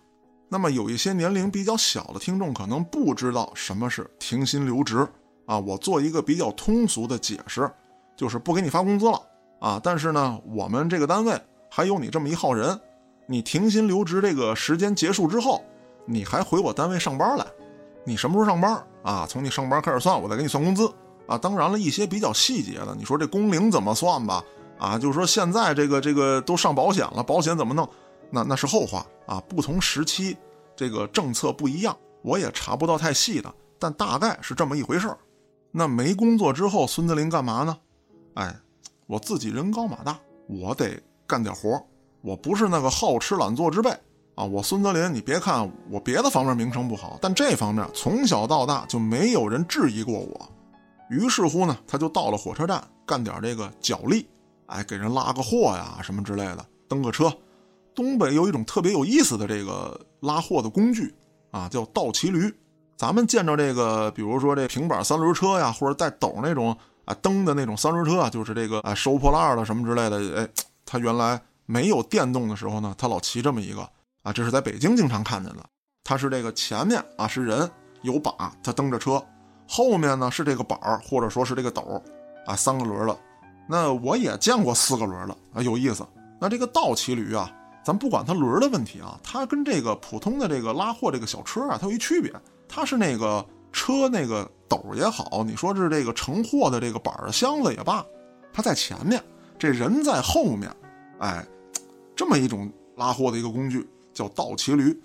[0.49, 5.09] 那么有一些年龄比较小的听众可能不知道什么是停薪留职
[5.47, 7.71] 啊，我做一个比较通俗的解释，
[8.17, 9.21] 就是不给你发工资了
[9.61, 11.41] 啊，但是呢，我们这个单位
[11.71, 12.79] 还有你这么一号人，
[13.27, 15.65] 你停薪留职这个时间结束之后，
[16.05, 17.47] 你还回我单位上班来，
[18.05, 19.27] 你什么时候上班啊？
[19.29, 20.93] 从你上班开始算，我再给你算工资。
[21.27, 24.45] 啊，当然了，一些比较细节的，你说这工龄怎么算吧？
[24.83, 27.89] 啊，就是说现在这个这个都上保险了，保险怎么弄？
[28.33, 29.41] 那那是后话啊。
[29.49, 30.37] 不同时期
[30.75, 35.17] 这个政策不一样，我也查不到太细的，但大概是这么一回事儿。
[35.71, 37.79] 那没工作之后，孙德林干嘛呢？
[38.35, 38.53] 哎，
[39.07, 40.19] 我自己人高马大，
[40.49, 41.81] 我得干点活
[42.21, 43.89] 我不是那个好吃懒做之辈
[44.35, 44.43] 啊。
[44.43, 50.51] 我孙德林，你别看我别的方面名声不好，但这方面从小到大就没有人质疑过我。
[51.09, 54.27] 于是乎呢，他就到了火车站干点这个脚力，
[54.67, 57.33] 哎，给人拉个货呀什么之类的，蹬个车。
[57.95, 61.15] 东北有一种特别有意思的这个拉货的工具
[61.51, 62.53] 啊，叫倒骑驴。
[62.97, 70.41] 咱们见着这个，比如说这平板三轮车呀，或者带斗那种啊蹬的那种三轮车啊，就是这个啊收破烂的什么之类的。
[70.41, 70.49] 哎，
[70.87, 73.83] 他原来没有电动的时候呢，他老骑这么一个
[74.23, 75.63] 啊，这是在北京经常看见的。
[76.05, 77.71] 他是这个前面啊是人
[78.03, 79.23] 有把，他蹬着车，
[79.69, 82.03] 后面呢是这个板儿或者说是这个斗
[82.47, 83.19] 啊三个轮的。
[83.67, 86.07] 那我也见过四个轮的啊，有意思。
[86.41, 87.51] 那这个倒骑驴啊。
[87.85, 92.33] 咱不管它轮的问题啊，它跟这个普通的这个拉货这个小车啊，它有一区别，
[92.69, 98.07] 它是那个车那个斗也好，你说是这个盛货的这个板儿箱子也罢，
[98.53, 99.21] 它在前面，
[99.59, 100.71] 这人在后面，
[101.19, 101.45] 哎，
[102.15, 104.97] 这么一种拉货的一个工具叫倒骑驴。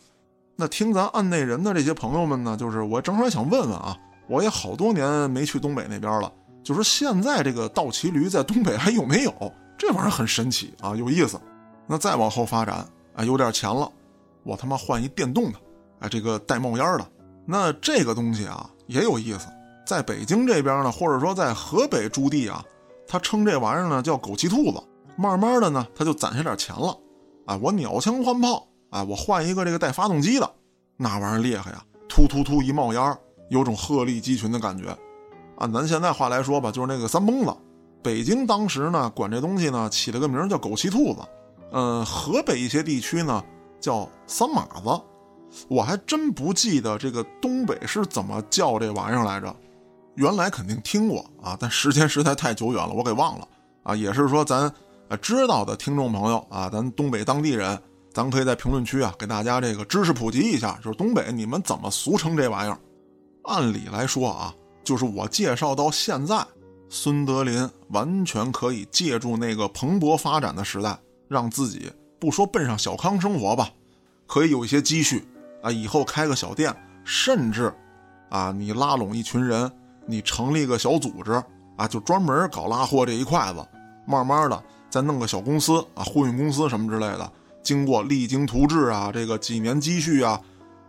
[0.55, 6.31] 那听咱案内人的这些朋友们呢，就是我正好想问问啊，我也好多年没去东北那边了，
[6.67, 9.31] 就是现在这个倒骑驴在东北还有没有？
[9.77, 11.39] 这玩意儿很神奇啊，有意思。
[11.85, 13.89] 那再往后发展，啊，有点钱了，
[14.43, 15.57] 我他妈换一电动的，
[16.01, 17.07] 哎，这个带冒烟的。
[17.45, 19.47] 那这个东西啊也有意思，
[19.85, 22.61] 在北京这边呢，或者说在河北驻地啊，
[23.07, 24.83] 他称这玩意儿呢叫狗骑兔子。
[25.15, 26.93] 慢慢的呢，他就攒下点钱了，
[27.45, 30.51] 啊，我鸟枪换炮，啊，我换一个这个带发动机的，
[30.97, 33.17] 那玩意儿厉害呀，突突突一冒烟，
[33.49, 34.85] 有种鹤立鸡群的感觉。
[35.57, 37.55] 按咱现在话来说吧，就是那个三蹦子。
[38.03, 41.21] 北京当时呢管这东西呢起了个名叫枸杞兔子。
[41.71, 43.43] 呃，河北一些地区呢
[43.79, 45.01] 叫三马子，
[45.67, 49.53] 我还真不记得这个东北是怎么叫这玩意儿来着。
[50.15, 53.47] 原来肯定听过啊，但时间实在太久远了，我给忘了
[53.83, 53.95] 啊。
[53.95, 54.71] 也是说咱
[55.09, 57.77] 呃知道的听众朋友啊，咱东北当地人，
[58.13, 62.79] 咱可以在评论区啊给大家这个知识普及一下，就是东北你们怎么俗称这玩意儿？
[63.43, 64.53] 按理来说啊，
[64.87, 66.47] 就是我介绍到现在，
[66.87, 70.97] 孙德林完全可以借助那个蓬勃发展的时代。
[71.27, 73.69] 让自己不说奔上小康生活吧，
[74.25, 75.27] 可以有一些积蓄
[75.61, 76.73] 啊，以后开个小店，
[77.03, 77.73] 甚至
[78.29, 79.69] 啊，你拉拢一群人，
[80.05, 81.33] 你成立个小组织
[81.75, 83.59] 啊，就专门搞拉货这一块子，
[84.05, 87.29] 慢慢的再弄个小公司啊，货运公司什么之类的，
[87.61, 90.39] 经过励精图治啊，这个几年积蓄啊，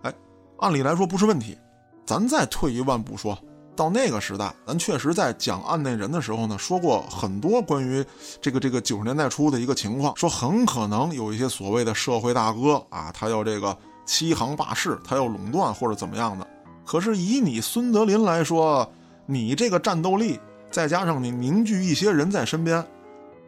[0.03, 0.15] 哎，
[0.59, 1.59] 按理来说不是问题。
[2.07, 3.37] 咱再退一万步说。
[3.79, 8.05] 到那个时代，咱确实在讲案内人的时候呢，说过很多关于
[8.43, 16.45] 这个这个九十年代初的一个情况，说很可能有一些所谓的社会大哥啊，他要这个欺行霸市，他要垄断或者怎么样的。
[16.85, 18.91] 可是以你孙德林来说，
[19.27, 20.41] 你这个战斗力，
[20.73, 22.85] 再加上你凝聚一些人在身边，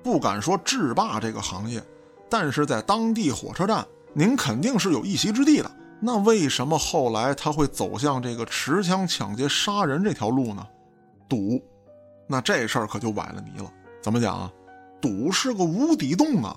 [0.01, 1.83] 不敢说制霸这个行业，
[2.29, 5.69] 但是在当地火车站，您肯定是有一席之地的。
[6.03, 10.67] 那为什么后来他会走向这个持枪抢劫杀人这条路呢？
[11.29, 11.63] 赌，
[12.27, 13.71] 那这事儿可就崴了泥了。
[14.03, 14.51] 怎么讲啊？
[15.01, 16.57] 赌是个无底洞啊！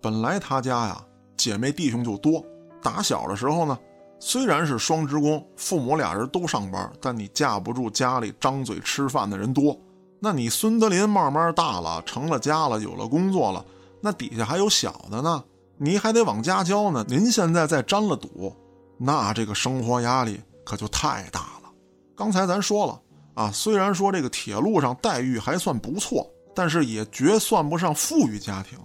[0.00, 1.04] 本来他家呀
[1.36, 2.44] 姐妹弟兄就多，
[2.80, 3.76] 打小的时候呢，
[4.20, 9.76] 虽然是双职工，父母俩人都上班，但你架不住家里张嘴吃饭的人多。
[10.20, 13.64] 那你孙德林慢慢大了，成了家了，有了工作了，
[14.00, 15.44] 那底下还有小的呢，
[15.76, 17.04] 你还得往家交呢。
[17.08, 18.54] 您现在再沾了赌。
[18.98, 21.70] 那这个生活压力可就太大了。
[22.16, 23.00] 刚才咱说了
[23.34, 28.78] 啊，虽然说这个铁路上待遇还算不错，但是也绝算不上富裕家庭。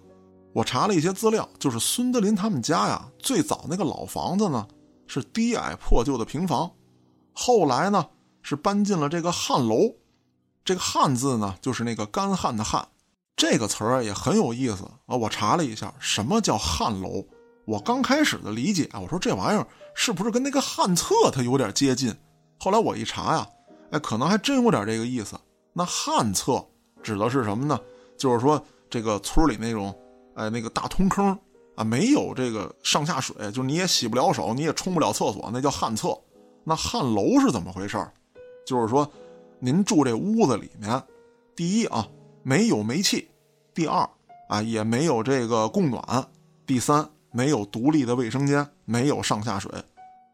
[0.54, 4.68] 我查了一些资料，就是孙德林他们家呀，最早那个老房子呢
[5.08, 6.72] 是低矮破旧的平房，
[7.34, 8.06] 后来呢
[8.44, 9.92] 是搬进了这个旱楼。
[10.64, 12.88] 这个汉字呢就是那个干旱的旱，
[13.36, 15.16] 这个词儿也很有意思啊。
[15.16, 17.26] 我查了一下，什么叫旱楼？
[17.66, 19.68] 我刚开始的理解啊，我说这玩意儿。
[19.96, 22.14] 是不是跟那个汉厕它有点接近？
[22.60, 23.48] 后来我一查呀，
[23.92, 25.36] 哎，可能还真有点这个意思。
[25.74, 26.66] 那汉厕
[27.02, 27.80] 指的是什么呢？
[28.18, 29.94] 就是说这个村里那种，
[30.36, 31.38] 哎，那个大通坑
[31.76, 36.18] 啊，没有这个上下水，就你也洗不了手，你也冲不了厕所，那叫旱厕。
[36.64, 37.98] 那旱楼是怎么回事？
[38.66, 39.10] 就是说，
[39.60, 41.02] 您住这屋子里面，
[41.56, 42.08] 第一啊，
[42.44, 43.28] 没有煤气；
[43.74, 44.10] 第二
[44.48, 46.02] 啊，也没有这个供暖；
[46.66, 47.10] 第三。
[47.34, 49.70] 没有独立的卫生间，没有上下水，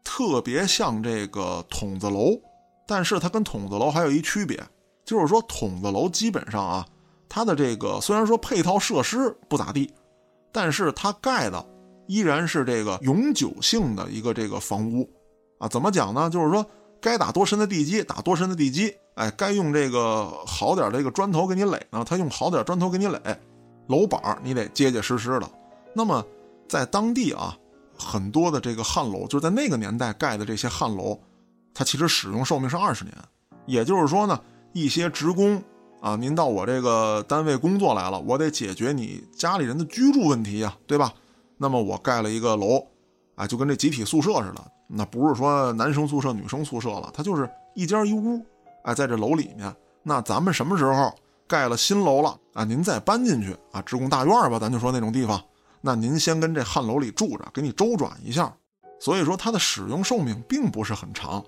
[0.04, 2.38] 特别像这个筒子楼。
[2.86, 4.60] 但是它跟筒子楼还有一区别，
[5.04, 6.86] 就是说筒子楼基本上啊，
[7.28, 9.92] 它的这个虽然说配套设施不咋地，
[10.52, 11.64] 但是它盖的
[12.08, 15.08] 依然是这个永久性的一个这个房屋
[15.58, 15.68] 啊。
[15.68, 16.28] 怎么讲呢？
[16.28, 16.66] 就是说
[17.00, 23.20] 该打多深的地基打多深的地基，哎，该用这个好点这个砖头给你垒呢，它用好点砖头给你垒，
[23.86, 25.48] 楼板你得结结实实的。
[25.94, 26.24] 那么
[26.70, 27.58] 在当地啊，
[27.98, 31.18] 很多的这个汉楼，就是在那个年代盖的这些汉楼，
[31.74, 33.12] 它其实使用寿命是二十年。
[33.66, 34.40] 也就是说呢，
[34.72, 35.60] 一些职工
[36.00, 41.12] 啊，您到我这个单位工作来了，我得解决你家里人的居住问题呀，对吧？
[41.58, 42.86] 那么我盖了一个楼，
[43.34, 48.40] 啊，就跟这集体宿舍似的，那不是说男生宿舍、女生宿舍了，它就是一间一屋，
[48.84, 49.74] 哎，在这楼里面。
[50.04, 51.12] 那咱们什么时候
[51.48, 52.62] 盖了新楼了啊？
[52.62, 55.42] 您再搬进去啊，职工大院吧，咱就说那种地方。
[55.80, 58.54] 那您先跟这汉楼里住着，给你周转一下。
[58.98, 61.42] 所以说它的使用寿命并不是很长。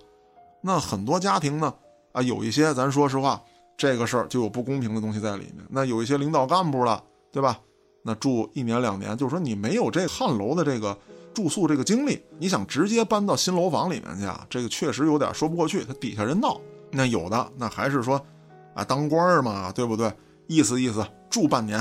[0.62, 1.75] 那很多家庭呢？
[2.12, 3.42] 啊，有一些咱说实话，
[3.77, 5.66] 这个事儿就有不公平的东西在里面。
[5.68, 7.59] 那有一些领导干部了，对吧？
[8.05, 10.97] 那住一年两年，就是说你没有这汉楼的这个
[11.33, 15.85] 住宿这个经历，你想直接搬到新楼房里面去啊，这个确实有点说不过去。
[15.85, 18.21] 他底下人闹，那有的那还是说，
[18.75, 20.12] 啊，当官儿嘛，对不对？
[20.49, 21.79] 意思意思住半年，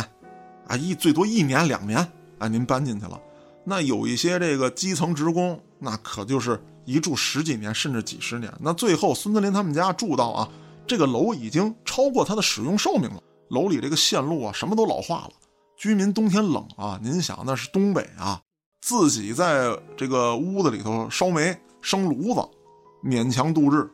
[0.67, 2.07] 啊一最多一年两年，
[2.41, 3.17] 啊您搬进去了。
[3.63, 6.61] 那有一些这个基层职工，那可就是。
[6.83, 10.49] 一住十几年，甚至几十年，那最后孙德林他们家住到啊，
[10.87, 13.21] 这个楼已经超过它的使用寿命了。
[13.49, 15.31] 楼里这个线路啊，什么都老化了。
[15.77, 18.41] 居民冬天冷啊，您想那是东北啊，
[18.81, 22.41] 自己在这个屋子里头烧煤生炉子，
[23.03, 23.87] 勉强度日。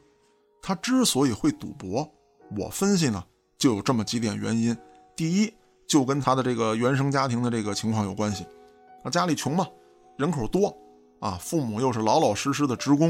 [0.61, 2.09] 他之所以会赌博，
[2.57, 3.21] 我分析呢，
[3.57, 4.75] 就有这么几点原因。
[5.13, 5.53] 第一，
[5.87, 8.45] 就跟他的这个原生家庭的这个情况有关系。
[9.03, 9.67] 啊，家里穷嘛，
[10.17, 10.75] 人口多。
[11.19, 13.09] 啊，父母又是老老实实的职工，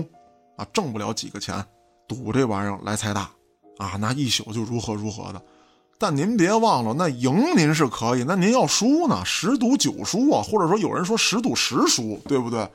[0.56, 1.62] 啊，挣不了几个钱，
[2.08, 3.30] 赌这玩意儿来财大，
[3.80, 5.42] 啊，那一宿就如何如何的。
[6.00, 9.22] 但您别忘了，那赢您是可以，那您要输呢？
[9.26, 12.66] 十赌九输啊，或者说有人说十赌十输，对不对？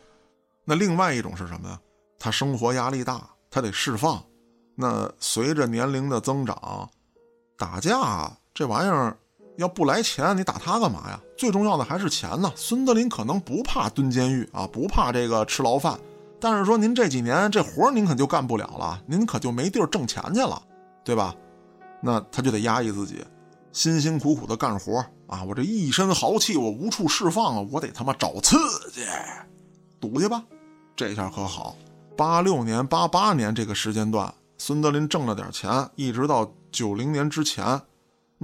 [0.66, 1.80] 那另外一种是什么呀？
[2.18, 4.22] 他生活压力大，他得释放。
[4.74, 6.86] 那随着年龄的增长，
[7.56, 9.16] 打架这玩意儿。
[9.56, 11.20] 要不来钱，你打他干嘛呀？
[11.36, 12.52] 最重要的还是钱呢。
[12.56, 15.98] 孙德林可能不怕蹲监狱啊，不怕这个吃牢饭，
[16.40, 20.60] 但是说您这几年这活您可就干不了了，您可就没地儿挣钱去了，
[21.04, 21.34] 对吧？
[22.00, 23.24] 那他就得压抑自己，
[23.72, 25.44] 辛辛苦苦的干活啊！
[25.44, 27.68] 我这一身豪气，我无处释放啊！
[27.70, 28.56] 我得他妈找刺
[28.90, 29.02] 激，
[30.00, 30.42] 赌去吧。
[30.96, 31.76] 这下可好，
[32.16, 37.80] 八六年、八八年这个时间段，孙德林挣了点钱，一直到九零年之前。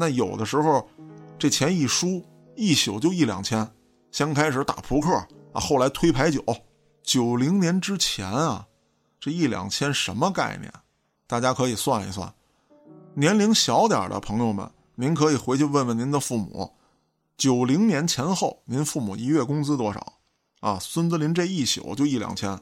[0.00, 0.88] 那有的时候，
[1.36, 3.68] 这钱一输一宿就一两千。
[4.12, 5.12] 先开始打扑克
[5.52, 6.44] 啊，后来推牌九。
[7.02, 8.64] 九零年之前啊，
[9.18, 10.72] 这一两千什么概念？
[11.26, 12.32] 大家可以算一算。
[13.14, 16.72] 年龄小点的朋友们，您可以回去问问您的父母。
[17.36, 20.12] 九零年前后，您父母一月工资多少？
[20.60, 22.56] 啊，孙德林这一宿就一两千。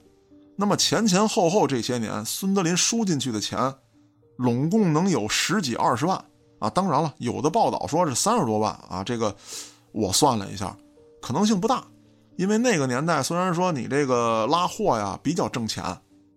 [0.57, 3.75] 那么前前后后这些年，孙德林输进去的钱，
[4.37, 6.25] 拢共能有十几二十万。
[6.59, 9.35] 啊，当然了，有的报道说是三十多万啊，这个
[9.92, 10.77] 我算了一下，
[11.21, 11.85] 可能性不大，
[12.37, 15.85] 因为那个年代虽然说你这个拉货呀比较挣钱，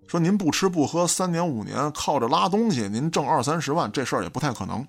[0.08, 4.86] 说您不吃不喝三年五年靠着拉东西您挣二三十万这事儿也不太可能。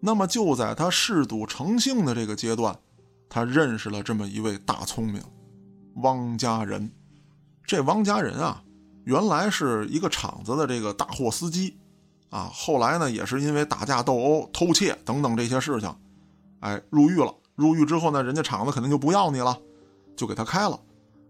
[0.00, 2.76] 那么就在他嗜赌成性的这个阶段，
[3.30, 5.22] 他认识了这么一位大聪明，
[6.02, 6.90] 汪家人。
[7.66, 8.62] 这汪家人啊，
[9.04, 11.78] 原来是一个厂子的这个大货司机。
[12.34, 15.94] 啊，后来呢，也是因为打架斗殴、偷窃等等这些事情，
[16.58, 17.32] 哎，入狱了。
[17.54, 19.56] 入狱之后呢，人家厂子肯定就不要你了，
[20.16, 20.80] 就给他开了。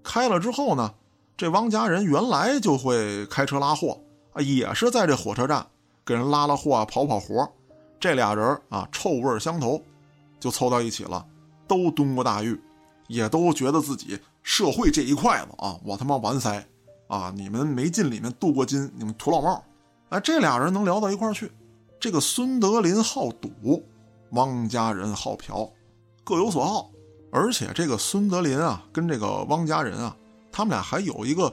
[0.02, 0.94] 开了之后呢，
[1.36, 4.00] 这汪家人原来就会开车拉货
[4.32, 5.66] 啊，也是在这火车站
[6.06, 7.46] 给人拉拉货啊，跑跑活。
[8.00, 9.78] 这俩人啊，臭味相投，
[10.40, 11.22] 就凑到一起了，
[11.68, 12.58] 都蹲过大狱，
[13.08, 16.66] 也都觉得自己社会这一块子啊，我他妈完塞
[17.08, 17.30] 啊！
[17.36, 19.62] 你们没进里面镀过金，你们土老帽。
[20.14, 21.50] 哎，这俩人能聊到一块儿去。
[21.98, 23.84] 这个孙德林好赌，
[24.30, 25.68] 汪家人好嫖，
[26.22, 26.88] 各有所好。
[27.32, 30.16] 而且这个孙德林啊，跟这个汪家人啊，
[30.52, 31.52] 他们俩还有一个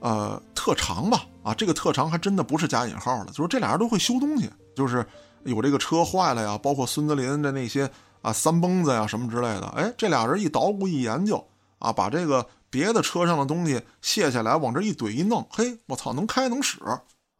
[0.00, 1.24] 呃特长吧？
[1.44, 5.06] 啊，这个特长还真的不是加引号的，就是这俩人都会修东西，就是
[5.44, 7.88] 有这个车坏了呀，包括孙德林的那些
[8.20, 9.66] 啊三蹦子呀什么之类的。
[9.76, 11.46] 哎，这俩人一捣鼓一研究
[11.78, 16.80] 啊，把这个别的车上的东西卸下来，往这一怼一弄，嘿，我操，能开能使。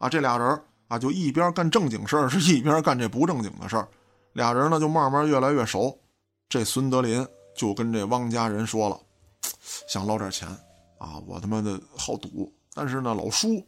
[0.00, 3.86] 啊，这俩人啊，就一边干正经事儿， 是一边干这不正经的事儿。
[4.32, 5.96] 俩人呢，就慢慢越来越熟。
[6.48, 7.24] 这孙德林
[7.54, 8.98] 就跟这汪家人说了，
[9.86, 10.48] 想捞点钱
[10.96, 13.62] 啊，我他妈的好赌，但是呢老输。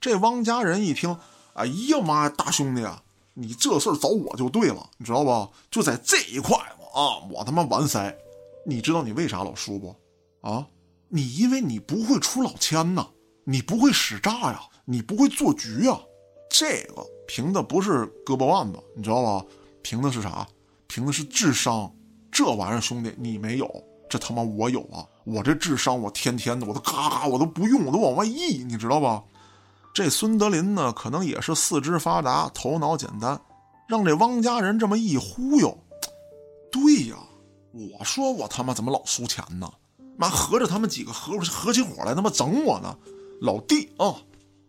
[0.00, 1.14] 这汪家人一听，
[1.52, 3.02] 哎呀妈呀，大兄弟啊，
[3.34, 5.52] 你这事儿找我就对了，你知道不？
[5.70, 8.16] 就在这一块啊，我他妈完塞。
[8.64, 9.94] 你知道你为啥老输不？
[10.40, 10.66] 啊，
[11.08, 13.06] 你因为你不会出老千呐，
[13.44, 14.60] 你不会使诈呀。
[14.88, 16.00] 你不会做局啊，
[16.48, 19.44] 这个凭的不是胳膊腕子，你知道吧？
[19.82, 20.46] 凭的是啥？
[20.86, 21.92] 凭的是智商。
[22.30, 23.68] 这玩意儿，兄弟，你没有，
[24.08, 25.04] 这他妈我有啊！
[25.24, 29.24] 我这智商，我天天的，我都嘎嘎，我都不用，我都往外溢，你知道吧？
[29.92, 33.40] 这孙德林呢，可能也是四肢发达，头脑简单，
[33.88, 35.76] 让这汪家人这么一忽悠。
[36.70, 37.16] 对呀，
[37.72, 39.68] 我说我他妈怎么老输钱呢？
[40.16, 42.96] 妈，合着他们几个合合起伙来他妈整我呢？
[43.40, 44.14] 老弟啊，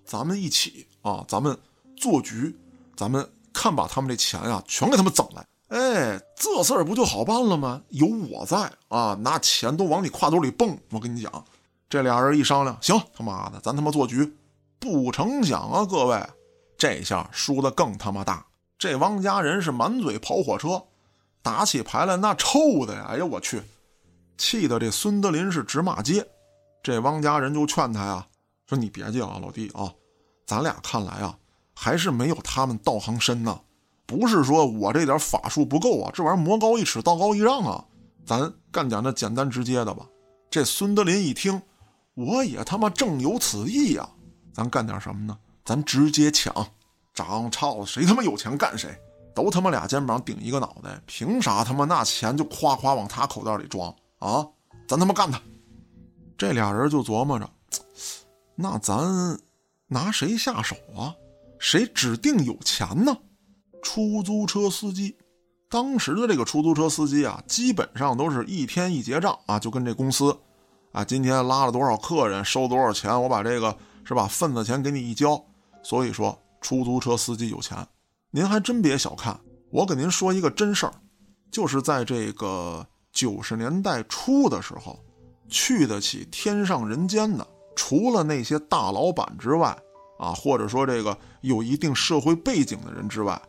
[0.07, 1.55] 咱们一起啊，咱们
[1.97, 2.55] 做局，
[2.95, 5.45] 咱们看把他们这钱呀全给他们整来。
[5.67, 7.81] 哎，这事儿不就好办了吗？
[7.89, 10.79] 有我在啊，拿钱都往你挎兜里蹦。
[10.91, 11.45] 我跟你讲，
[11.89, 14.33] 这俩人一商量，行，他妈的，咱他妈做局。
[14.79, 16.25] 不成想啊，各位，
[16.77, 18.45] 这下输的更他妈大。
[18.79, 20.81] 这汪家人是满嘴跑火车，
[21.41, 23.07] 打起牌来那臭的呀！
[23.09, 23.61] 哎呀，我去，
[24.37, 26.25] 气得这孙德林是直骂街。
[26.81, 28.25] 这汪家人就劝他呀，
[28.67, 29.91] 说你别介啊，老弟啊，
[30.45, 31.37] 咱俩看来啊，
[31.73, 33.59] 还是没有他们道行深呢。
[34.05, 37.83] 不是说我这点法术不够啊，这玩意儿魔高一尺，道高一丈啊，
[38.25, 40.05] 咱干点那简单直接的吧。
[40.49, 41.61] 这孙德林一听，
[42.13, 44.07] 我也他妈正有此意呀，
[44.53, 45.37] 咱干点什么呢？
[45.65, 46.53] 咱直接抢，
[47.13, 48.89] 长操谁他妈有钱干谁，
[49.35, 54.45] 都他妈俩肩膀顶一个脑袋，凭啥他妈那钱就夸夸往他口袋里装啊？
[54.87, 55.41] 咱他妈干他！
[56.37, 57.49] 这俩人就琢磨着，
[58.59, 59.39] 那咱
[59.85, 61.13] 拿谁下手啊？
[61.59, 63.15] 谁指定有钱呢？
[63.83, 65.15] 出租车司机，
[65.69, 70.35] 当时的这个出租车司机啊，基本上都是一天一结账啊，就跟这公司，
[70.91, 75.39] 啊，今天拉了多少客人，收多少钱，我把这个是吧份子钱给你一交。
[75.83, 77.87] 所以说，出租车司机有钱，
[78.31, 79.39] 您还真别小看。
[79.69, 80.93] 我给您说一个真事儿，
[81.51, 84.99] 就是在这个九十年代初的时候，
[85.47, 87.47] 去得起天上人间的，
[87.77, 89.77] 除了那些大老板之外，
[90.17, 93.39] 啊，或者说这个有一定社会背景的人之外。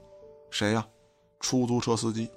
[0.50, 0.86] 谁呀？
[1.40, 2.28] 出租车司机，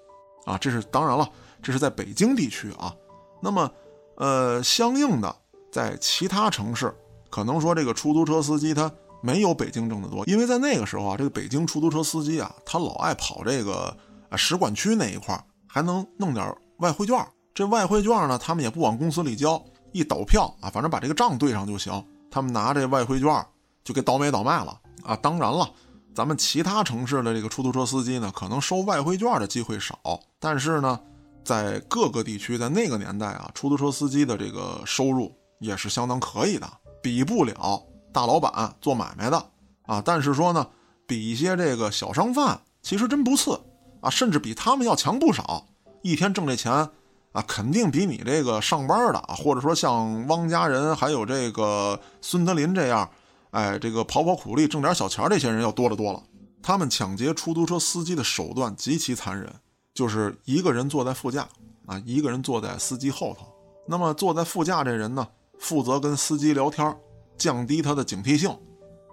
[0.46, 1.30] 啊，这是当然了，
[1.62, 2.96] 这是在北京地区啊。
[3.42, 3.70] 那么，
[4.16, 5.36] 呃，相应的，
[5.72, 6.96] 在其他城市，
[7.30, 13.96] 可能说这个出租车司机他没有北京挣得多，因为在那个时候啊，这个北京出租车司机啊，他老爱跑这个
[14.30, 15.38] 啊使馆区那一块，
[15.68, 17.28] 还能弄点外汇券。
[17.54, 19.62] 这外汇券呢，他们也不往公司里交，
[19.92, 22.06] 一倒票啊，反正把这个账对上就行。
[22.30, 23.46] 他们拿这外汇券
[23.84, 25.16] 就给倒买倒卖了啊。
[25.16, 25.70] 当然了。
[26.14, 29.98] 咱们其他城市的这个出租车司机呢，可能收外汇券的机会少，
[30.42, 31.00] 但是呢，
[31.42, 36.70] 在各个地区，在那个年代啊，出租车司机的这个收入也是相当可以的，
[37.02, 37.82] 比不了
[38.12, 39.42] 大老板做买卖的
[39.84, 40.02] 啊。
[40.04, 40.68] 但是说呢，
[41.08, 43.58] 比一些这个小商贩其实真不次
[44.02, 45.66] 啊，甚至比他们要强不少。
[46.02, 46.90] 一天挣这钱
[47.32, 53.10] 啊，肯定比你这个上班的，或者说像汪家人还有这个孙德林这样。
[53.52, 56.24] 哎，这个跑跑苦力挣点小钱这些人要多得多了。
[56.64, 59.54] 他们抢劫出租车司机的手段极其残忍，
[59.94, 61.46] 就是一个人坐在副驾，
[61.86, 63.46] 啊，一个人坐在司机后头。
[63.88, 65.28] 那么坐在副驾这人呢，
[65.60, 66.96] 负责跟司机聊天，
[67.38, 68.50] 降低他的警惕性。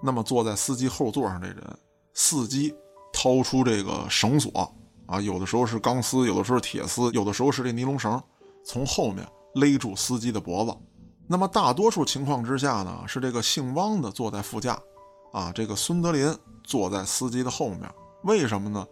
[0.01, 1.79] 那么坐在司机后座上这人，
[2.15, 2.73] 伺机
[3.13, 4.73] 掏出这个绳索，
[5.09, 8.23] 啊，有的时候是钢丝，有的时候是铁丝，有的时候是这尼龙绳，
[8.65, 10.73] 从后面勒住司机的脖子。
[11.27, 14.79] 那么大多数情况之下呢，是这个姓汪的坐在副驾，
[15.33, 16.33] 啊，这个孙德林
[16.63, 17.81] 坐在司机的后面。
[18.23, 18.87] 为什么呢？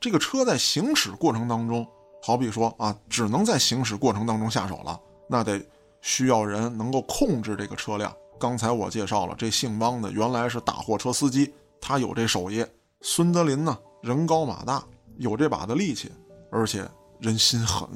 [0.00, 1.86] 这个车在行驶过程当中，
[2.22, 4.98] 好比说啊，只能在行驶过程当中下手了，
[5.28, 5.60] 那得
[6.00, 8.14] 需要人能够控制这个车辆。
[8.38, 12.64] 刚才我介绍了，这姓汪的原来是大货车司机，他有这手艺。
[13.00, 14.84] 孙德林呢，人高马大，
[15.18, 16.10] 有这把的力气，
[16.50, 16.88] 而且
[17.20, 17.88] 人心狠，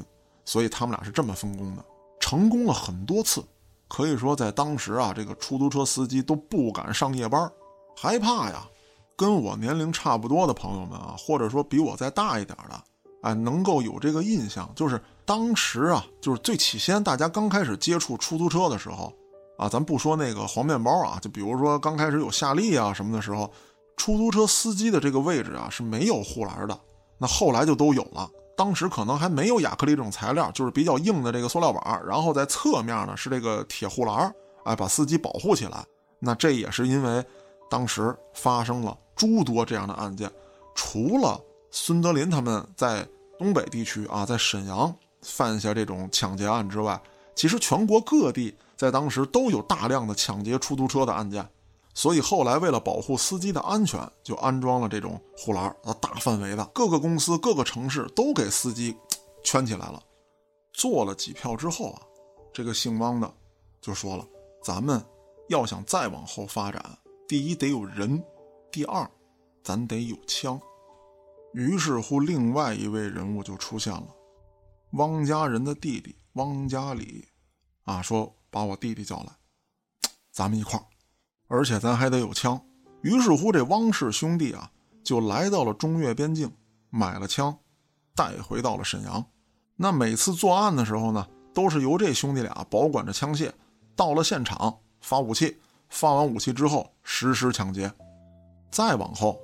[0.45, 1.85] 所以他们俩是这么分工的，
[2.20, 3.43] 成功了很多次。
[3.89, 7.51] 可以说，在当时啊，这个出租车司机都不敢上夜班，
[7.97, 8.68] 害怕呀。
[9.14, 12.83] 跟我年龄差不多的朋友们啊，或者说比我再大一点的，
[13.20, 19.12] 哎，能够有这个印象，就是当时啊，就是最起先大家刚开始接触出租车的时候
[19.59, 23.53] 啊，咱不说那个黄面包啊，就比如说刚开始有夏利啊什么的时候，
[23.97, 26.81] 出租车司机的这个位置啊是没有护栏的，
[27.23, 28.29] 那后来就都有了。
[28.57, 35.85] 当时可能还没有亚克力这种材料，就是比较硬的这个塑料板，然后在侧面呢是这个铁护栏，哎，把司机保护起来。
[36.18, 37.25] 那这也是因为
[37.70, 40.29] 当时发生了诸多这样的案件，
[40.75, 43.07] 除了孙德林他们在
[43.39, 44.93] 东北地区啊，在沈阳
[45.23, 47.01] 犯下这种抢劫案之外，
[47.37, 51.49] 其实全国各地在当时都有大量的抢劫出租车的案件。
[51.95, 58.97] 所以后来为了保护司机的安全，就安装了这种护栏啊，大范围的各个公司、各个城市都给司机
[59.45, 60.03] 圈起来了。
[60.72, 62.03] 做了几票之后啊，
[62.53, 63.32] 这个姓汪的
[63.80, 64.26] 就说了
[64.64, 65.05] ：“咱们
[65.49, 66.82] 要想再往后发展，
[67.28, 68.24] 第一得有人，
[68.70, 69.09] 第二
[69.62, 70.59] 咱得有枪。
[71.53, 74.07] 于是乎，另外一位人物就出现了，
[74.93, 77.28] 汪家人的弟弟汪家里，
[77.84, 79.32] 啊，说把我弟弟叫来，
[80.32, 80.86] 咱们一块儿，
[81.53, 82.59] 而且咱还得有枪。
[83.03, 84.70] 于是乎，这汪氏兄弟啊，
[85.05, 86.50] 就来到了中越边境，
[86.88, 87.55] 买了枪，
[88.14, 89.22] 带回到了沈阳。
[89.76, 93.53] 那每次作案的时候呢，都是由这兄弟俩保管着枪械，
[93.94, 95.59] 到了现场发武器，
[95.90, 97.92] 发完武器之后实施抢劫。
[98.70, 99.38] 再往后，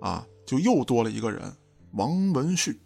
[0.00, 0.24] 啊。
[0.46, 1.54] 就又多了一个人，
[1.92, 2.80] 王文旭。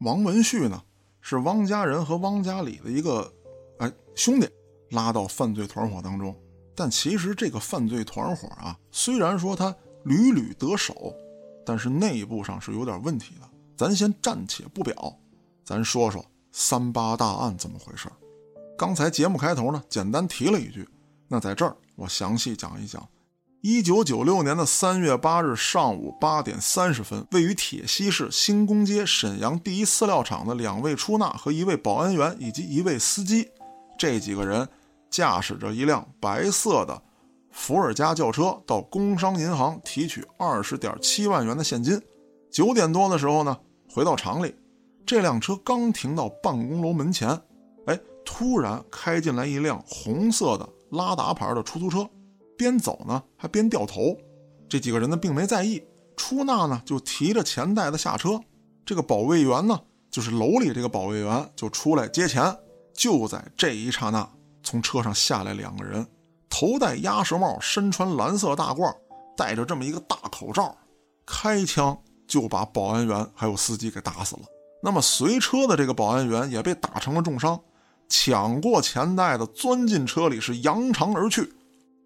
[0.00, 0.82] 王文旭呢，
[1.22, 3.32] 是汪家人和汪家里的一个
[3.78, 4.46] 哎兄弟，
[4.90, 6.36] 拉到犯罪团伙当中。
[6.74, 11.14] 但其实这个犯罪团伙啊，虽然说他屡屡得手，
[11.64, 13.48] 但是内部上是有点问题的。
[13.76, 15.16] 咱先暂且不表，
[15.64, 18.08] 咱说说三八大案怎么回事。
[18.78, 20.88] 刚才节目开头呢，简单提了一句，
[21.28, 23.06] 那在这儿我详细讲一讲。
[23.60, 33.48] 一九九六年的三月八日上午八点三十分，位于铁西市新宫街沈阳第一饲料厂的两位出纳和一位保安员以及一位司机，
[33.96, 34.68] 这几个人
[35.12, 37.00] 驾驶着一辆白色的
[37.52, 42.00] 伏尔加轿车到工商银行提取二十点七万元的现金。
[42.50, 43.56] 九点多的时候呢，
[43.94, 44.54] 回到厂里，
[45.06, 47.28] 这辆车刚停到办公楼门前，
[47.86, 52.08] 哎，突然开进来一辆红色的拉达牌的出租车。
[52.56, 54.16] 边走呢，还边掉头。
[54.68, 55.82] 这几个人呢，并没在意。
[56.16, 58.40] 出纳呢，就提着钱袋子下车。
[58.86, 62.56] 这个保卫员呢，就是楼里这个保卫员，就出来接钱。
[62.94, 64.28] 就在这一刹那，
[64.72, 66.06] 从车上下来两个人，
[66.48, 68.90] 头戴鸭舌帽，身穿蓝色大褂，
[69.36, 70.74] 戴着这么一个大口罩，
[71.26, 71.94] 开枪
[72.26, 74.42] 就把保安员还有司机给打死了。
[74.82, 77.60] 那么随车的这个保安员也被打成了重伤。
[78.08, 81.52] 抢过钱袋子，钻进车里，是扬长而去。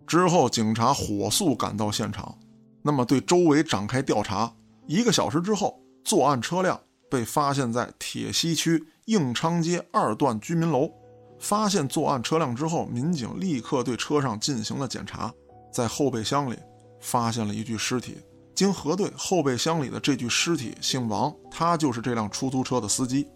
[0.05, 2.37] 之后，警察火速赶到现场，
[2.83, 4.53] 那么对周围展开调查。
[4.89, 10.91] 一个小时之后，作案车辆被发现在铁西区应昌街二段居民楼。
[11.39, 15.32] 发现作案车辆之后，民警立刻对车上进行了检查，
[15.72, 16.57] 在后备箱里
[17.01, 18.18] 发现了一具尸体。
[18.55, 23.28] 经核对，后备箱里的这具尸体姓王，他就是这辆出租车的司机。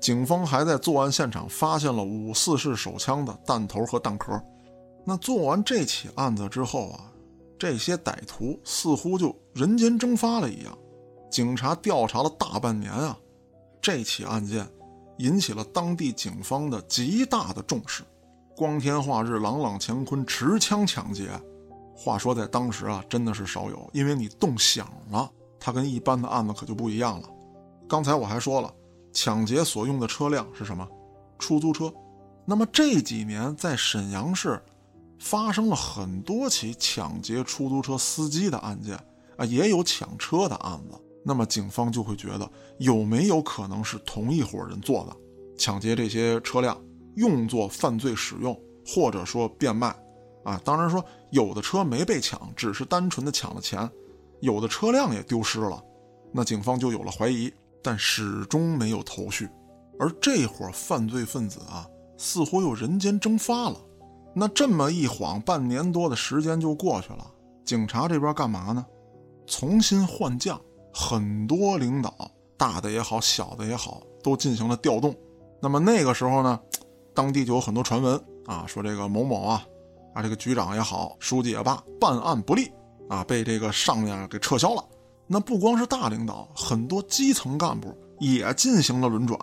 [0.00, 4.40] 警方还在作案现场发现了五四式手枪的弹头和弹壳。
[5.04, 7.12] 那做完这起案子之后啊，
[7.58, 10.76] 这些歹徒似乎就人间蒸发了一样。
[11.30, 13.18] 警察调查了大半年啊，
[13.82, 14.66] 这起案件
[15.18, 18.02] 引起了当地警方的极大的重视。
[18.56, 21.30] 光天化日，朗朗乾坤，持枪抢劫，
[21.94, 23.88] 话说在当时啊，真的是少有。
[23.92, 27.28] 因为你动响了，它跟一般的案子可就不一样了。
[27.88, 28.72] 刚才我还说了，
[29.12, 30.88] 抢劫所用的车辆是什么？
[31.38, 31.92] 出租车。
[32.44, 34.62] 那么这几年在沈阳市。
[35.18, 38.94] 发生了很多起抢劫出租车司机的案件
[39.38, 41.00] 啊，也有抢车的案子。
[41.28, 42.48] 那么警方就会觉得
[42.78, 45.16] 有没有可能是同一伙人做的，
[45.58, 46.80] 抢劫这些车辆
[47.16, 48.56] 用作犯罪使用，
[48.86, 49.88] 或者说变卖
[50.44, 50.60] 啊？
[50.64, 53.90] 当然说有的车没被抢，只是单纯的抢了钱，
[54.40, 55.82] 有的车辆也丢失了，
[56.32, 57.52] 那警方就有了怀疑，
[57.82, 59.48] 但始终没有头绪。
[59.98, 61.84] 而这伙犯罪分子啊，
[62.16, 63.80] 似乎又人间蒸发了。
[64.32, 67.28] 那这么一晃，半年多的时间就过去了。
[67.64, 68.86] 警察这边干嘛呢？
[69.46, 70.60] 重新换将，
[70.98, 72.10] 很多领导，
[72.56, 75.14] 大的也好，小的也好，都进行了调动。
[75.60, 76.58] 那么那个时候呢，
[77.14, 79.62] 当地就有很多传闻啊，说这个某某啊，
[80.14, 82.72] 啊这个局长也好，书记也罢，办案不力
[83.10, 84.82] 啊，被这个上面给撤销了。
[85.26, 89.38] 那不光是大领导，很多基层干部也进行了轮转。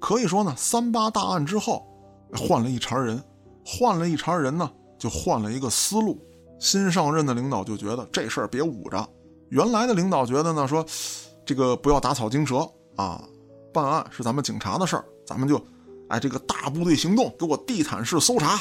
[0.00, 1.86] 可以说呢，三八大案之后，
[2.34, 3.22] 换了一茬人。
[3.66, 6.18] 换了一茬人呢，就换了一个思路。
[6.58, 9.06] 新上任的领导就觉得这事儿别捂着。
[9.48, 10.84] 原来的领导觉得呢，说
[11.44, 13.22] 这个不要打草惊蛇啊，
[13.72, 15.60] 办案是咱们警察的事儿，咱们就
[16.08, 18.60] 哎这个大部队行动，给我地毯式搜查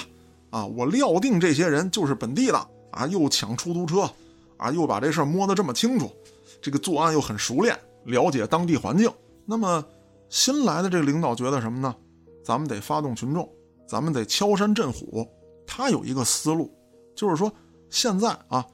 [0.49, 0.65] 啊！
[0.65, 4.09] 我料定这些人就是本地的啊，又抢出租车
[4.57, 6.11] 啊，又把这事儿摸得这么清楚，
[6.61, 9.11] 这个作案又很熟练，了解当地环境。
[9.45, 9.83] 那么
[10.29, 11.95] 新来的这个领导觉得什么呢？
[12.43, 13.49] 咱们得发动群众。
[13.87, 15.27] 咱们得敲山震虎，
[15.67, 16.75] 他有一个思路，
[17.15, 17.53] 就是说
[17.91, 18.65] 现在啊，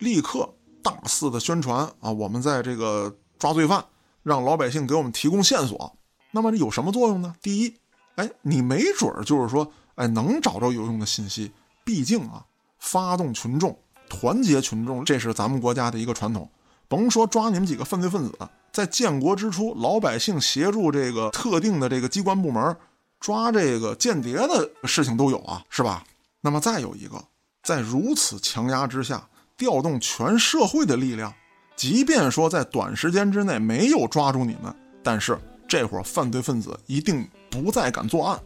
[0.00, 0.52] 立刻
[0.86, 3.84] 大肆的宣传啊，我们在这个抓罪犯，
[4.22, 5.96] 让老百姓给我们提供线索。
[6.30, 7.34] 那么这有什么作用呢？
[7.42, 7.74] 第一，
[8.14, 11.50] 哎，你没准儿就是说，哎，能找着有用的信息。
[11.82, 12.46] 毕竟啊，
[12.78, 13.76] 发动群众，
[14.08, 16.48] 团结群众，这是咱们国家的一个传统。
[16.86, 18.38] 甭说抓你们几个犯罪分子，
[18.70, 22.76] 在建国之初，老百姓协助这个特定的这个机关部门。
[23.18, 26.04] 抓这个间谍的事情都有啊，是吧？
[26.42, 27.24] 那么再有一个，
[27.64, 31.32] 在如此强压之下，调动全社会的力量，
[31.76, 38.40] 即便说在短时间之内没有抓住你们，但是这伙犯罪分子一定不再敢作案。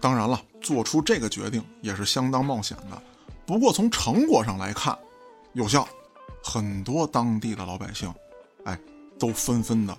[0.00, 3.02] 当然了，做出这个决定也是相当冒险的。
[3.44, 4.96] 不过从成果上来看，
[5.52, 5.86] 有效。
[6.44, 8.12] 很多当地的老百姓，
[8.64, 8.76] 哎，
[9.16, 9.96] 都纷纷的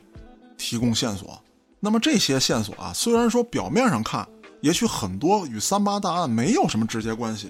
[0.58, 1.42] 提供线索。
[1.80, 4.28] 那么这些线索啊，虽然说表面上看，
[4.60, 7.50] 也许很多与三八大案没有什么直接关系，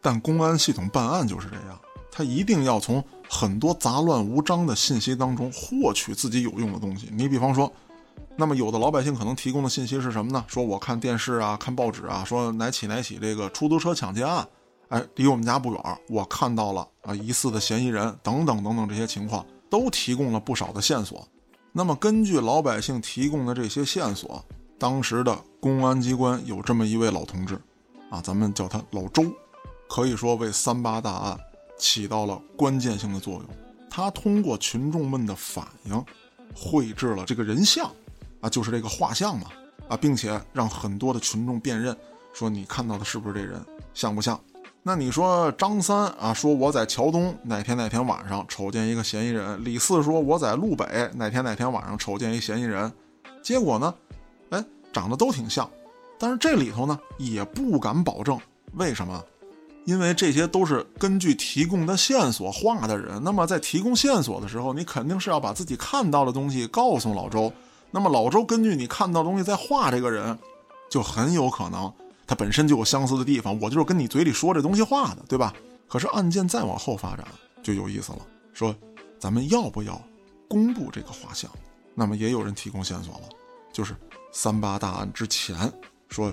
[0.00, 1.80] 但公安系统办案就是这样，
[2.18, 7.08] 他一定要从很多杂乱无章的信息当中获取自己有用的东西。
[7.12, 7.72] 你比方说。
[8.40, 10.44] 那么有的老百姓可能提供的信息是什么呢？
[10.46, 14.46] 说我看电视啊，看报纸啊，说哪起哪起这个出租车抢劫案，
[14.90, 21.26] 哎，离我们家不远，我看到了啊疑似的嫌疑人等等等等这些情况，都提供了不少的线索。
[21.72, 24.44] 那么根据老百姓提供的这些线索，
[24.78, 27.60] 当时的公安机关有这么一位老同志，
[28.08, 29.24] 啊，咱们叫他老周，
[29.88, 31.36] 可以说为三八大案
[31.78, 33.44] 起到了关键性的作用。
[33.88, 36.04] 他通过群众们的反应，
[36.54, 37.90] 绘制了这个人像。
[38.40, 39.48] 啊，就是这个画像嘛，
[39.88, 41.96] 啊，并且让很多的群众辨认，
[42.32, 43.60] 说你看到的是不是这人，
[43.92, 44.40] 像不像？
[44.84, 52.92] 那你说张三啊，说我在桥东哪天哪天晚上瞅见一个嫌疑人；李四说我在路北哪天哪天晚上瞅见一嫌疑人。
[53.42, 53.92] 结果呢，
[54.50, 55.68] 哎，长得都挺像，
[56.16, 58.38] 但是这里头呢也不敢保证，
[58.74, 59.20] 为什么？
[59.88, 63.18] 因为这些都是根据提供的线索画的人。
[63.24, 67.50] 那么在提供线索的时候，你肯定是要把自己看到的东西告诉老周。
[67.90, 70.38] 那么老周根据你看到的东西在画这个人，
[70.90, 71.90] 就很有可能
[72.26, 73.58] 他本身就有相似的地方。
[73.58, 75.54] 我就是跟你嘴里说这东西画的，对吧？
[75.88, 77.26] 可是案件再往后发展
[77.62, 78.18] 就有意思了，
[78.52, 78.76] 说
[79.18, 79.98] 咱们要不要
[80.46, 81.50] 公布这个画像？
[81.94, 83.22] 那么也有人提供线索了，
[83.72, 83.96] 就是
[84.32, 85.72] 三八大案之前
[86.10, 86.30] 说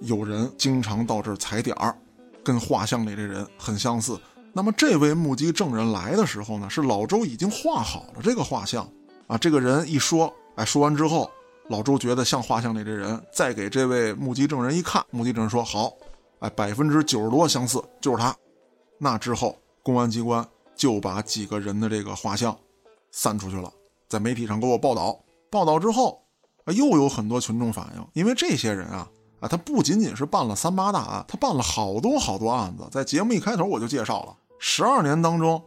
[0.00, 1.94] 有人经常到这儿踩点儿，
[2.46, 4.16] 跟画像里这人很相似。
[4.52, 8.88] 那么这位目击证人来的时候呢，是老周已经画好了这个画像
[9.26, 9.36] 啊。
[9.36, 10.32] 这个人一说。
[10.56, 11.30] 哎，说完之后，
[11.68, 15.92] 老周觉得像画像里这人，再给这位目击证人一看，目击证人说好，
[16.38, 18.34] 哎，百分之九十多相似，就是他。
[18.98, 20.42] 那之后，公安机关
[20.74, 22.56] 就把几个人的这个画像
[23.10, 23.70] 散出去了，
[24.08, 25.20] 在媒体上给我报道。
[25.50, 26.22] 报道之后，
[26.64, 29.06] 啊，又有很多群众反映，因为这些人啊，
[29.40, 32.86] 啊，他不仅仅是办了三八大案，他办了好多好多案子。
[32.90, 35.62] 在节目一开头我就介绍了，十二年当中，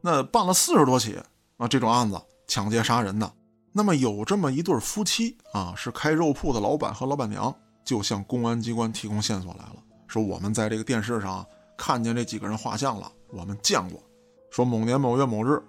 [0.00, 1.20] 那办了四十多起
[1.56, 3.30] 啊这种案子，抢劫杀人的。
[3.72, 7.54] 那么有这么一对夫妻啊，是开肉铺的老板和老板娘，
[7.84, 9.76] 就向公安机关提供线索来了，
[10.08, 11.46] 说我们在这个电视上
[11.76, 14.02] 看见这几个人画像了，我们见过。
[14.50, 15.62] 说某年某月某日，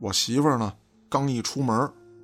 [0.00, 0.72] 我媳妇呢
[1.08, 1.78] 刚一出门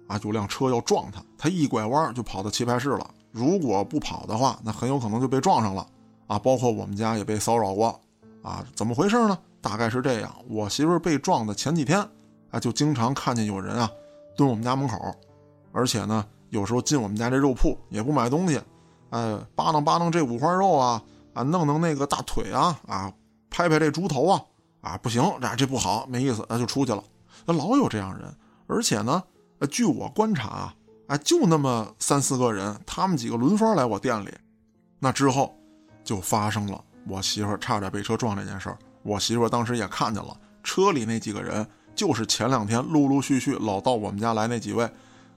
[0.09, 3.09] 啊，有辆车要撞她，她一拐弯就跑到棋牌室了。
[3.33, 5.87] 如果不跑的话，那很有可能就被撞上了
[6.27, 6.39] 啊。
[6.39, 8.01] 包括我们家也被骚扰过
[8.43, 9.39] 啊，怎么回事呢？
[9.61, 12.01] 大概是这样，我媳妇被撞的前几天
[12.51, 13.91] 啊，就经常看见有人啊。
[14.37, 15.15] 蹲我们家门口，
[15.71, 18.59] 而且呢，有时候进我们家这肉铺也不买东西，
[19.11, 21.03] 哎，扒弄扒弄这五花肉啊，
[21.35, 23.13] 啊，弄弄那个大腿啊，啊，
[23.51, 24.43] 拍拍这猪头啊，
[24.81, 27.05] 啊，不行，这这不好，没意思，那就出去了。
[27.45, 28.35] 那老有这样人，
[28.67, 29.23] 而且呢，
[29.71, 30.75] 据我观察啊，
[31.11, 34.33] 哎，就那么三四个人，他们几个轮番来我店里，
[35.01, 35.59] 那之后
[36.05, 38.79] 就发生了我媳妇差点被车撞这件事儿。
[39.03, 41.67] 我媳妇当时也看见了车里那几个人。
[41.93, 44.89] 就是前两天陆陆续续老到我们家来那几位，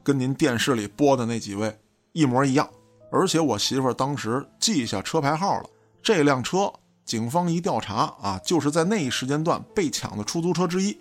[0.04, 1.78] 跟您电视里播的那几位
[2.14, 2.70] 一模一样。
[3.12, 5.70] 而且我媳妇当时记下车牌号了，
[6.02, 6.72] 这辆车
[7.04, 10.98] 警方一调查啊，就是在那一时间段被抢的出租车之一。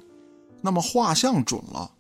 [0.63, 1.93] 那么画像准了，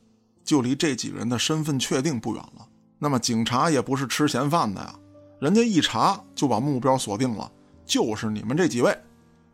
[0.52, 2.68] 就离这几个人的身份确定不远了。
[2.98, 4.94] 那么警察也不是吃闲饭的呀，
[5.40, 7.50] 人家一查就把目标锁定了，
[7.86, 8.94] 就是你们这几位。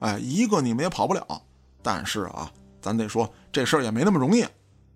[0.01, 1.25] 哎，一个你们也跑不了。
[1.81, 2.51] 但是啊。
[2.81, 4.47] 咱得说这事儿也没那么容易，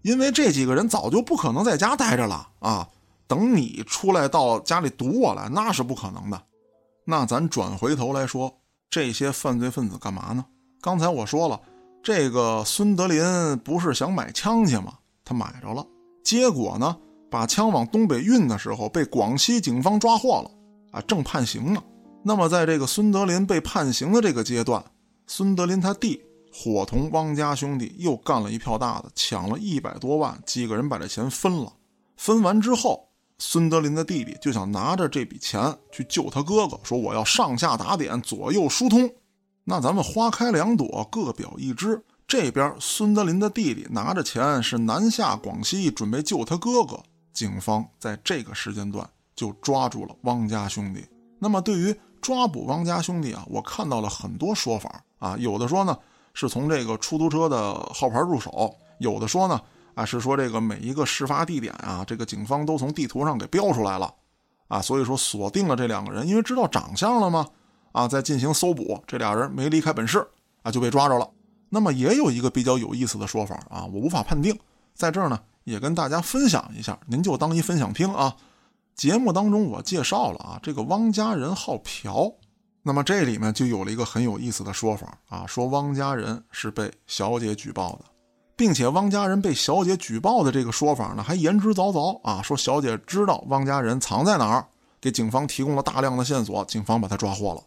[0.03, 2.89] 因为这几个人早就不可能在家待着了啊！
[3.27, 6.41] 等你出来到家里堵我来，那是不可能的。
[7.05, 8.57] 那咱转回头来说，
[8.89, 10.45] 这些犯罪分子干嘛呢？
[10.81, 11.61] 刚才我说了，
[12.05, 14.95] 这个孙德林不是想买枪去吗？
[15.25, 15.85] 他买着了，
[16.23, 16.97] 结果呢，
[17.31, 20.51] 把枪往东北运的时候被广西警方抓获了
[20.93, 21.83] 啊，正判刑呢。
[22.23, 24.85] 那么在这个孙德林被判刑的这个阶段，
[25.27, 26.21] 孙德林他弟。
[26.55, 31.73] 伙同汪家兄弟又干了一票大的，抢了一百多万，几个人把这钱分了。
[32.19, 33.09] 分完之后，
[33.39, 39.11] 孙德林的弟弟就想拿着这笔钱去救他哥哥，说我要上下打点，左右疏通。
[39.65, 42.05] 那咱们花开两朵，各表一枝。
[42.33, 46.99] 这边孙德林的弟弟拿着钱是南下广西，准备救他哥哥。
[47.31, 49.07] 警方在这个时间段
[49.37, 51.05] 就抓住了汪家兄弟。
[51.39, 55.95] 那么对于抓捕汪家兄弟啊，我看到了很多说法啊，有的说呢。
[56.33, 59.61] 是从这个出租车的号牌入手，有的说呢，
[59.95, 64.11] 啊，是说这个每一个事发地点啊，这个警方都从地图上给标出来了，
[64.69, 67.47] 啊，所以说锁定了这两个人，因为知道长相了吗？
[67.93, 70.27] 啊，在进行搜捕，这俩人没离开本市，
[70.63, 71.29] 啊，就被抓着了。
[71.75, 74.55] 那么也有一个比较有意思的说法啊，我无法判定，
[74.95, 78.37] 在这儿呢也跟大家分享一下，您就当一分享听啊。
[78.95, 82.31] 节目当中我介绍了啊，这个汪家人好嫖，
[82.83, 88.05] 那么这里面就有了一个很有意思的说法啊，说汪家人是被小姐举报的。
[88.55, 94.67] 并且汪家人被小姐举报的这个说法呢，还言之凿凿啊，说小姐知道汪家人藏在哪儿，
[95.01, 97.63] 给警方提供了大量的线索，警方把他抓获了。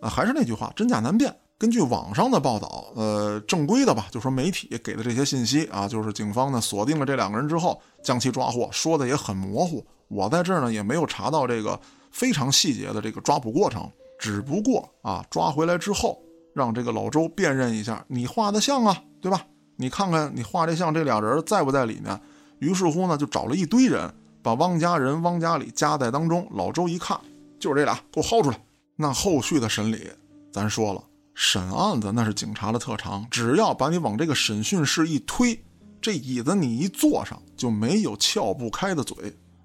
[0.00, 1.36] 啊，还是那句话，真假难辨。
[1.60, 9.84] 根据网上的报道，呃，正规的吧，就说媒体给的这些信息啊，就是警方呢锁定了这两个人之后，将其抓获，说的也很模糊。
[10.08, 11.78] 我在这儿呢也没有查到这个
[12.10, 13.86] 非常细节的这个抓捕过程，
[14.18, 16.18] 只不过啊，抓回来之后，
[16.54, 19.44] 让这个老周辨认一下，你画的像啊，对吧？
[19.76, 22.18] 你看看你画这像，这俩人在不在里面？
[22.60, 24.10] 于是乎呢，就找了一堆人，
[24.42, 26.48] 把汪家人、汪家里夹在当中。
[26.52, 27.20] 老周一看，
[27.58, 28.58] 就是这俩，给我薅出来。
[28.96, 30.08] 那后续的审理，
[30.50, 31.04] 咱说了，
[31.34, 35.62] 审案子那是警察的特长，只要把你往这个审讯室一推，
[36.00, 39.16] 这椅子你一坐上，就没有撬不开的嘴。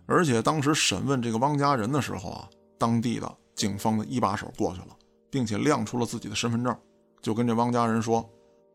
[0.06, 4.96] 而且当时审问这个汪家人的时候啊，当地的警方的一把手过去了，
[5.30, 6.76] 并且亮出了自己的身份证，
[7.22, 8.30] 就跟这汪家人说，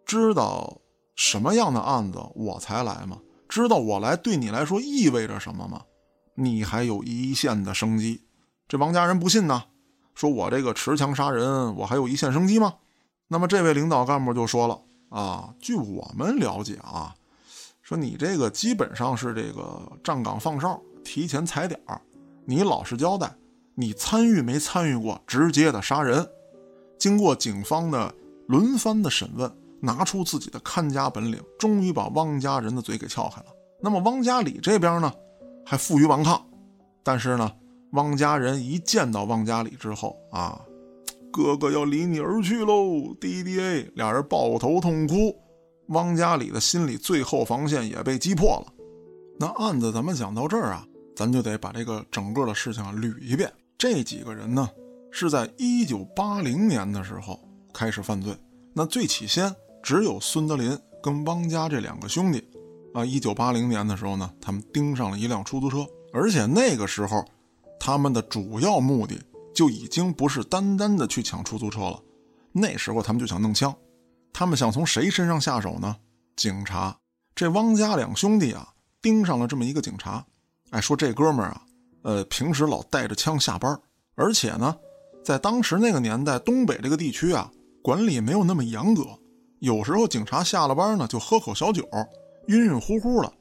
[0.04, 0.80] 知道。
[1.16, 3.18] 什么样的案子我才来吗？
[3.46, 5.82] 知道我来对你来说意味着什么吗？
[6.34, 8.22] 你还有一线的生机。
[8.66, 9.64] 这王家人不信呢，
[10.20, 12.74] 说我这个持枪杀人，我还有一线生机吗？
[13.26, 17.14] 那么这位领导干部就说了啊，据我们了解啊，
[17.80, 21.98] 说你这个基本上是这个站岗放哨，提前踩点儿。
[22.44, 23.34] 你老实交代，
[23.74, 26.28] 你参与没参与过直接的杀人？
[26.98, 28.14] 经过警方的
[28.46, 29.50] 轮番的审问。
[29.82, 33.46] 拿出自己的看家本领，终于把汪家人的嘴给撬开了。
[33.80, 35.10] 那么汪家里这边呢，
[35.64, 36.46] 还负隅顽抗。
[37.02, 37.50] 但是呢，
[37.92, 40.60] 汪家人一见到汪家里之后啊，
[41.32, 45.36] 哥哥要离你而去喽，弟弟哎，俩人抱头痛哭。
[45.88, 48.72] 汪家里的心理最后防线也被击破了。
[49.38, 50.86] 那案子咱们讲到这儿啊，
[51.16, 53.52] 咱就得把这个整个的事情捋一遍。
[53.76, 54.68] 这几个人呢，
[55.10, 57.40] 是在一九八零年的时候
[57.72, 58.34] 开始犯罪。
[58.72, 59.54] 那最起先。
[59.82, 62.46] 只有孙德林跟汪家这两个兄弟，
[62.92, 67.24] 啊，一九八零年的时候呢，他们盯上了一辆出租车，而且那个时候，
[67.80, 69.18] 他们的主要目的
[69.54, 72.00] 就已经不是单单的去抢出租车了，
[72.52, 73.74] 那时候他们就想弄枪，
[74.32, 75.96] 他们想从谁身上下手呢？
[76.36, 76.96] 警察。
[77.34, 78.68] 这汪家两兄弟啊，
[79.00, 80.24] 盯上了这么一个警察，
[80.70, 81.62] 哎，说这哥们儿啊，
[82.02, 83.80] 呃，平时老带着枪下班，
[84.14, 84.76] 而且呢，
[85.24, 87.50] 在当时那个年代，东北这个地区啊，
[87.82, 89.06] 管理没有那么严格。
[89.60, 91.88] 有时候警察下了班呢，就喝口小酒，
[92.48, 93.32] 晕晕乎乎的。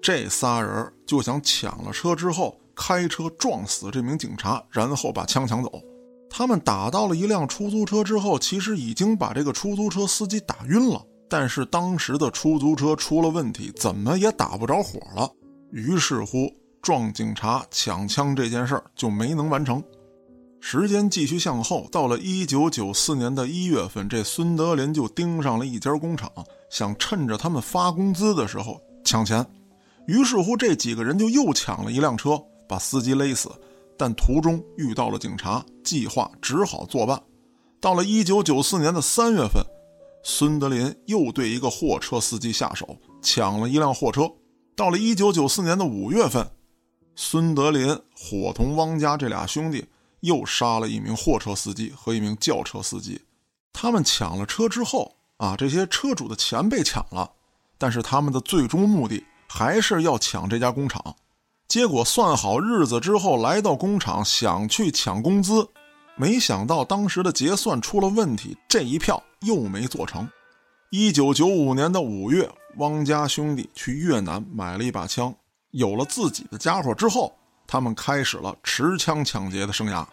[0.00, 5.70] 这仨人就想抢了车之后，开车撞死这名警察，然后把枪抢走。
[6.30, 11.04] 他们打到了一辆出租车之后，其实已经把这个出租车司机打晕了。
[11.28, 15.30] 但是当时的出租车出了问题，怎么也打不着火了。
[15.70, 16.50] 于是乎，
[16.82, 19.82] 撞警察、抢枪这件事儿就没能完成。
[20.60, 26.30] 时间继续向后，到了一九九四年的一月份，这孙德林就盯上了一家工厂，
[26.70, 29.44] 想趁着他们发工资的时候抢钱。
[30.06, 32.40] 于是乎，这几个人就又抢了一辆车，
[32.72, 33.50] 把司机勒死。
[33.98, 37.20] 但途中遇到了警察，计划只好作罢。
[37.80, 39.62] 到了一九九四年的三月份，
[40.24, 44.22] 孙德林又对一个货车司机下手，抢了一辆货车。
[44.74, 46.50] 到了一九九四年的五月份，
[47.14, 49.84] 孙德林伙同汪家这俩兄弟。
[50.22, 53.20] 又杀了一名货车司机和一名轿车司机，
[53.72, 57.28] 他们抢了车之后啊，这些车主的钱被抢了，
[57.76, 61.16] 但是他们的最终目的还是要抢这家工厂。
[61.72, 65.66] 结果算好日子之后，来到工厂想去抢工资，
[66.16, 70.28] 没想到当时的结算出了问题，这一票又没做成。
[70.90, 72.46] 一九九五年的五月，
[72.76, 75.34] 汪家兄弟去越南买了一把枪，
[75.70, 77.32] 有了自己的家伙之后。
[77.66, 80.06] 他们开始了持枪抢劫的生涯。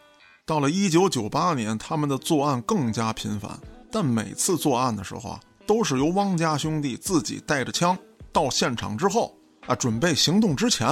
[0.46, 3.60] 到了一九九八年，他们的作案更加频繁，
[3.92, 7.98] 但每次作案的时候啊，都是由汪家兄弟自己带着枪
[8.32, 9.36] 到现场之后
[9.68, 10.88] 啊，准备行动之前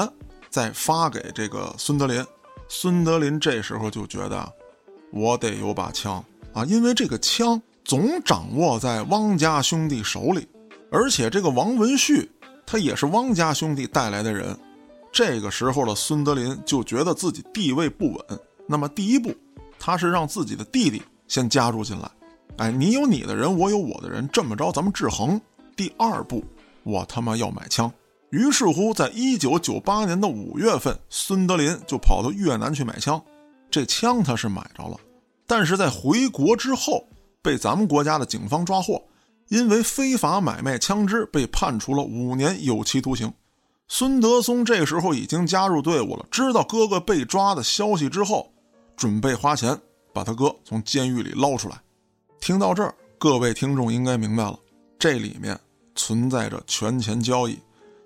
[0.49, 2.25] 再发给这个孙德林。
[2.69, 4.53] 孙德林这时候就觉得，
[5.11, 6.23] 我得有把枪
[6.53, 10.47] 啊，因为这个枪总掌握在汪家兄弟手里，
[10.91, 12.29] 而且这个王文旭
[12.65, 14.57] 他也是汪家兄弟带来的人。
[15.11, 19.33] 这个时候的孙德林就觉得自己地位不稳，那么第一步，
[19.79, 22.11] 他是让自己的弟弟先加入进来，
[22.57, 25.39] 哎，你有你的人，我有我的人，这么着咱们制衡。
[25.75, 26.43] 第二步，
[26.83, 27.91] 我他妈要买枪，
[28.29, 33.21] 于是乎，在一九九八年的五月份，孙德林就跑到越南去买枪。
[33.71, 34.97] 这枪他是买着了，
[35.45, 37.07] 但是在回国之后，
[37.41, 39.01] 被咱们国家的警方抓获，
[39.47, 43.31] 因为非法买卖枪支被判处了五年有期徒刑。
[43.87, 48.51] 孙德松这时候已经加入队伍了，知道哥哥被抓的消息之后，
[48.97, 49.79] 准备花钱
[50.11, 51.79] 把他哥从监狱里捞出来。
[52.41, 54.59] 听到这儿，各位听众应该明白了，
[54.99, 55.57] 这里面
[55.95, 57.57] 存在着权钱交易。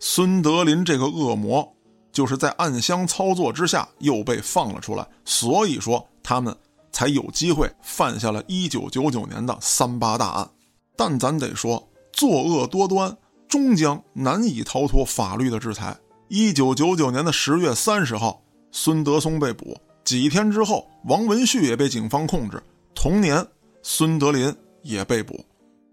[0.04, 1.76] 孙德林这个恶魔，
[2.12, 6.58] 就是在暗箱操作之下又被放了出来，所以说他们
[6.91, 10.49] 才有机会犯下了一九九九年的三八大案。
[10.97, 13.16] 但咱得说，作恶多端
[13.47, 15.95] 终将难以逃脱法律的制裁。
[16.30, 18.41] 一九九九年的十月三十号，
[18.72, 22.60] 孙德松被捕，几天之后，王文旭也被警方控制，
[22.95, 23.45] 同年，
[23.84, 25.45] 孙德林也被捕。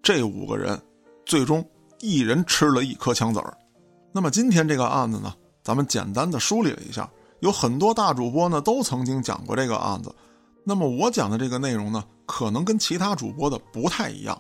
[0.03, 0.81] 这五个人，
[1.27, 1.63] 最终
[2.01, 3.55] 一人吃了一颗枪子儿。
[4.19, 7.09] 那么今天这个案子呢，咱们简单的梳理了一下，
[7.39, 10.13] 有很多大主播呢都曾经讲过这个案子。
[10.65, 14.37] 那么我讲的这个内容呢，可能跟其他主播的不太一样。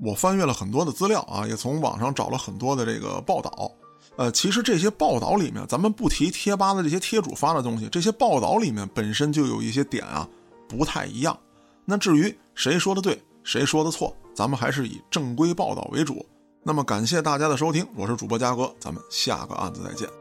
[0.00, 3.70] 我翻阅了很多的资料啊，也从网上找了很多的这个报道。
[4.16, 10.28] 呃，其实这些报道里面，咱们不提贴吧的这些贴主发的东西，这些报道里面本身就有一些点啊
[10.68, 11.38] 不太一样。
[11.84, 16.26] 那至于谁说的对，谁说的错，咱们还是以正规报道为主。
[16.62, 20.19] 那么感谢大家的收听，我是主播嘉哥，咱们下个案子再见。